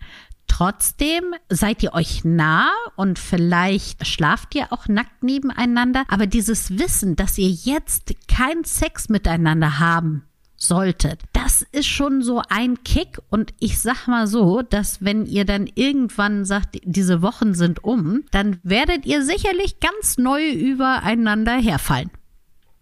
Trotzdem 0.47 1.35
seid 1.49 1.83
ihr 1.83 1.93
euch 1.93 2.25
nah 2.25 2.71
und 2.95 3.19
vielleicht 3.19 4.07
schlaft 4.07 4.55
ihr 4.55 4.73
auch 4.73 4.87
nackt 4.89 5.23
nebeneinander. 5.23 6.05
Aber 6.09 6.27
dieses 6.27 6.79
Wissen, 6.79 7.17
dass 7.17 7.37
ihr 7.37 7.51
jetzt 7.51 8.15
keinen 8.29 8.65
Sex 8.65 9.09
miteinander 9.09 9.81
haben 9.81 10.26
solltet. 10.67 11.21
Das 11.33 11.63
ist 11.73 11.87
schon 11.87 12.23
so 12.23 12.43
ein 12.49 12.83
Kick 12.85 13.19
und 13.31 13.55
ich 13.61 13.79
sag 13.81 14.07
mal 14.07 14.27
so, 14.27 14.63
dass 14.63 15.05
wenn 15.05 15.27
ihr 15.27 15.45
dann 15.45 15.69
irgendwann 15.75 16.45
sagt, 16.45 16.79
diese 16.85 17.23
Wochen 17.23 17.55
sind 17.55 17.83
um, 17.85 18.25
dann 18.31 18.59
werdet 18.63 19.07
ihr 19.07 19.23
sicherlich 19.23 19.81
ganz 19.81 20.19
neu 20.19 20.51
übereinander 20.51 21.55
herfallen. 21.57 22.11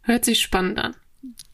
Hört 0.02 0.24
sich 0.24 0.40
spannend 0.40 0.78
an. 0.78 0.94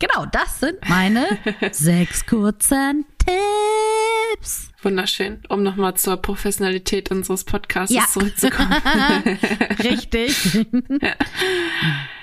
Genau, 0.00 0.26
das 0.26 0.60
sind 0.60 0.76
meine 0.88 1.26
sechs 1.72 2.26
kurzen 2.26 3.04
Tipps. 3.18 4.70
Wunderschön, 4.82 5.42
um 5.48 5.62
nochmal 5.62 5.94
zur 5.94 6.16
Professionalität 6.16 7.10
unseres 7.10 7.44
Podcasts 7.44 7.94
Ja. 7.94 8.04
zurückzukommen. 8.10 8.72
Richtig. 9.78 10.54
ja. 11.02 11.14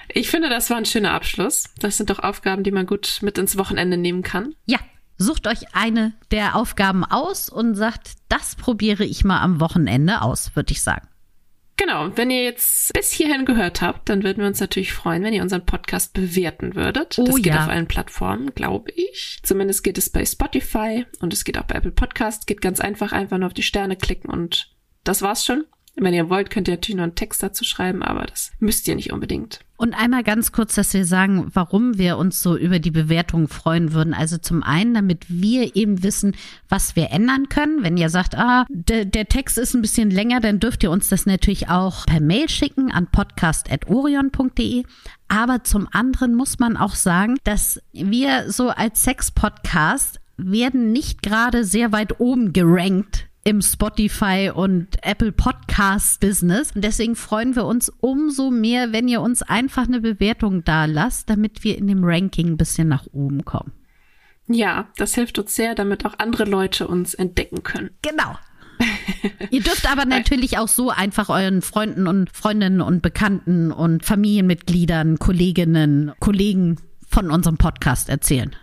Ich 0.09 0.29
finde, 0.29 0.49
das 0.49 0.69
war 0.69 0.77
ein 0.77 0.85
schöner 0.85 1.11
Abschluss. 1.13 1.65
Das 1.79 1.97
sind 1.97 2.09
doch 2.09 2.19
Aufgaben, 2.19 2.63
die 2.63 2.71
man 2.71 2.85
gut 2.85 3.19
mit 3.21 3.37
ins 3.37 3.57
Wochenende 3.57 3.97
nehmen 3.97 4.23
kann. 4.23 4.55
Ja, 4.65 4.79
sucht 5.17 5.47
euch 5.47 5.73
eine 5.75 6.13
der 6.31 6.55
Aufgaben 6.55 7.03
aus 7.03 7.49
und 7.49 7.75
sagt, 7.75 8.13
das 8.29 8.55
probiere 8.55 9.03
ich 9.03 9.23
mal 9.23 9.41
am 9.41 9.59
Wochenende 9.59 10.21
aus, 10.21 10.55
würde 10.55 10.71
ich 10.71 10.81
sagen. 10.81 11.07
Genau, 11.77 12.09
wenn 12.17 12.31
ihr 12.31 12.43
jetzt 12.43 12.91
bis 12.93 13.11
hierhin 13.11 13.45
gehört 13.45 13.81
habt, 13.81 14.09
dann 14.09 14.23
würden 14.23 14.39
wir 14.39 14.47
uns 14.47 14.59
natürlich 14.59 14.93
freuen, 14.93 15.21
wenn 15.23 15.33
ihr 15.33 15.43
unseren 15.43 15.63
Podcast 15.63 16.11
bewerten 16.13 16.75
würdet. 16.75 17.19
Oh 17.19 17.25
das 17.25 17.35
geht 17.35 17.45
ja. 17.45 17.63
auf 17.63 17.69
allen 17.69 17.87
Plattformen, 17.87 18.53
glaube 18.55 18.91
ich. 18.93 19.39
Zumindest 19.43 19.83
geht 19.83 19.99
es 19.99 20.09
bei 20.09 20.25
Spotify 20.25 21.05
und 21.19 21.33
es 21.33 21.43
geht 21.43 21.55
auch 21.59 21.65
bei 21.65 21.75
Apple 21.75 21.91
Podcast. 21.91 22.47
Geht 22.47 22.61
ganz 22.61 22.79
einfach, 22.79 23.11
einfach 23.11 23.37
nur 23.37 23.45
auf 23.45 23.53
die 23.53 23.61
Sterne 23.61 23.95
klicken 23.95 24.31
und 24.31 24.75
das 25.03 25.21
war's 25.21 25.45
schon. 25.45 25.65
Wenn 25.99 26.13
ihr 26.13 26.29
wollt, 26.29 26.51
könnt 26.51 26.67
ihr 26.67 26.75
natürlich 26.75 26.97
noch 26.97 27.03
einen 27.03 27.15
Text 27.15 27.41
dazu 27.41 27.63
schreiben, 27.63 28.03
aber 28.03 28.25
das 28.25 28.51
müsst 28.59 28.87
ihr 28.87 28.95
nicht 28.95 29.11
unbedingt. 29.11 29.61
Und 29.77 29.93
einmal 29.93 30.23
ganz 30.23 30.51
kurz, 30.51 30.75
dass 30.75 30.93
wir 30.93 31.05
sagen, 31.05 31.49
warum 31.53 31.97
wir 31.97 32.17
uns 32.17 32.41
so 32.41 32.55
über 32.55 32.79
die 32.79 32.91
Bewertung 32.91 33.47
freuen 33.47 33.93
würden. 33.93 34.13
Also 34.13 34.37
zum 34.37 34.63
einen, 34.63 34.93
damit 34.93 35.25
wir 35.27 35.75
eben 35.75 36.03
wissen, 36.03 36.35
was 36.69 36.95
wir 36.95 37.11
ändern 37.11 37.49
können. 37.49 37.83
Wenn 37.83 37.97
ihr 37.97 38.09
sagt, 38.09 38.35
ah, 38.35 38.65
der, 38.69 39.05
der 39.05 39.27
Text 39.27 39.57
ist 39.57 39.73
ein 39.73 39.81
bisschen 39.81 40.11
länger, 40.11 40.39
dann 40.39 40.59
dürft 40.59 40.83
ihr 40.83 40.91
uns 40.91 41.09
das 41.09 41.25
natürlich 41.25 41.69
auch 41.69 42.05
per 42.05 42.21
Mail 42.21 42.49
schicken 42.49 42.91
an 42.91 43.07
podcast.orion.de. 43.11 44.83
Aber 45.27 45.63
zum 45.63 45.87
anderen 45.91 46.35
muss 46.35 46.59
man 46.59 46.77
auch 46.77 46.95
sagen, 46.95 47.37
dass 47.43 47.81
wir 47.91 48.51
so 48.51 48.69
als 48.69 49.03
Sex-Podcast 49.03 50.19
werden 50.37 50.91
nicht 50.91 51.23
gerade 51.23 51.63
sehr 51.63 51.91
weit 51.91 52.19
oben 52.19 52.53
gerankt 52.53 53.26
im 53.47 53.61
Spotify 53.61 54.51
und 54.53 54.97
Apple 55.03 55.31
Podcast 55.31 56.19
Business. 56.19 56.73
Und 56.75 56.83
deswegen 56.83 57.15
freuen 57.15 57.55
wir 57.55 57.63
uns 57.63 57.87
umso 58.01 58.51
mehr, 58.51 58.91
wenn 58.91 59.07
ihr 59.07 59.21
uns 59.21 59.41
einfach 59.41 59.87
eine 59.87 60.01
Bewertung 60.01 60.65
da 60.65 60.83
lasst, 60.83 61.29
damit 61.29 61.63
wir 61.63 61.77
in 61.77 61.87
dem 61.87 62.03
Ranking 62.03 62.47
ein 62.47 62.57
bisschen 62.57 62.89
nach 62.89 63.07
oben 63.13 63.45
kommen. 63.45 63.71
Ja, 64.49 64.89
das 64.97 65.15
hilft 65.15 65.39
uns 65.39 65.55
sehr, 65.55 65.75
damit 65.75 66.05
auch 66.05 66.15
andere 66.17 66.43
Leute 66.43 66.89
uns 66.89 67.13
entdecken 67.13 67.63
können. 67.63 67.91
Genau. 68.01 68.37
Ihr 69.49 69.63
dürft 69.63 69.89
aber 69.89 70.03
natürlich 70.03 70.57
auch 70.57 70.67
so 70.67 70.89
einfach 70.89 71.29
euren 71.29 71.61
Freunden 71.61 72.05
und 72.05 72.29
Freundinnen 72.29 72.81
und 72.81 73.01
Bekannten 73.01 73.71
und 73.71 74.03
Familienmitgliedern, 74.03 75.19
Kolleginnen, 75.19 76.11
Kollegen 76.19 76.81
von 77.07 77.31
unserem 77.31 77.57
Podcast 77.57 78.09
erzählen. 78.09 78.53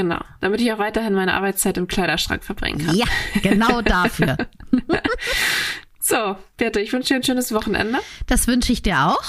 Genau, 0.00 0.20
damit 0.40 0.62
ich 0.62 0.72
auch 0.72 0.78
weiterhin 0.78 1.12
meine 1.12 1.34
Arbeitszeit 1.34 1.76
im 1.76 1.86
Kleiderschrank 1.86 2.42
verbringen 2.42 2.86
kann. 2.86 2.96
Ja, 2.96 3.04
genau 3.42 3.80
dafür. 3.84 4.36
So, 6.02 6.36
Birte, 6.56 6.80
ich 6.80 6.90
wünsche 6.94 7.08
dir 7.08 7.16
ein 7.16 7.22
schönes 7.22 7.52
Wochenende 7.52 7.98
Das 8.26 8.46
wünsche 8.48 8.72
ich 8.72 8.80
dir 8.80 8.98
auch. 9.06 9.22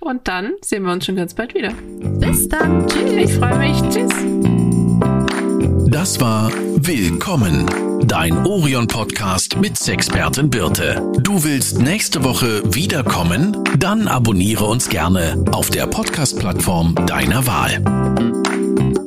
und 0.00 0.26
dann 0.26 0.52
sehen 0.62 0.82
wir 0.82 0.92
uns 0.92 1.06
schon 1.06 1.14
ganz 1.14 1.32
bald 1.34 1.54
wieder. 1.54 1.72
Bis 2.18 2.48
dann. 2.48 2.86
Tschüss. 2.88 3.12
Ich 3.12 3.32
freue 3.34 3.56
mich. 3.56 3.80
Tschüss. 3.88 4.10
Das 5.90 6.20
war 6.20 6.50
Willkommen, 6.76 7.66
dein 8.06 8.44
Orion-Podcast 8.44 9.56
mit 9.58 9.78
Sexpertin 9.78 10.50
Birte. 10.50 11.00
Du 11.20 11.44
willst 11.44 11.78
nächste 11.78 12.24
Woche 12.24 12.62
wiederkommen? 12.74 13.56
Dann 13.78 14.08
abonniere 14.08 14.64
uns 14.64 14.88
gerne 14.88 15.42
auf 15.52 15.70
der 15.70 15.86
Podcast-Plattform 15.86 16.96
deiner 17.06 17.46
Wahl. 17.46 18.99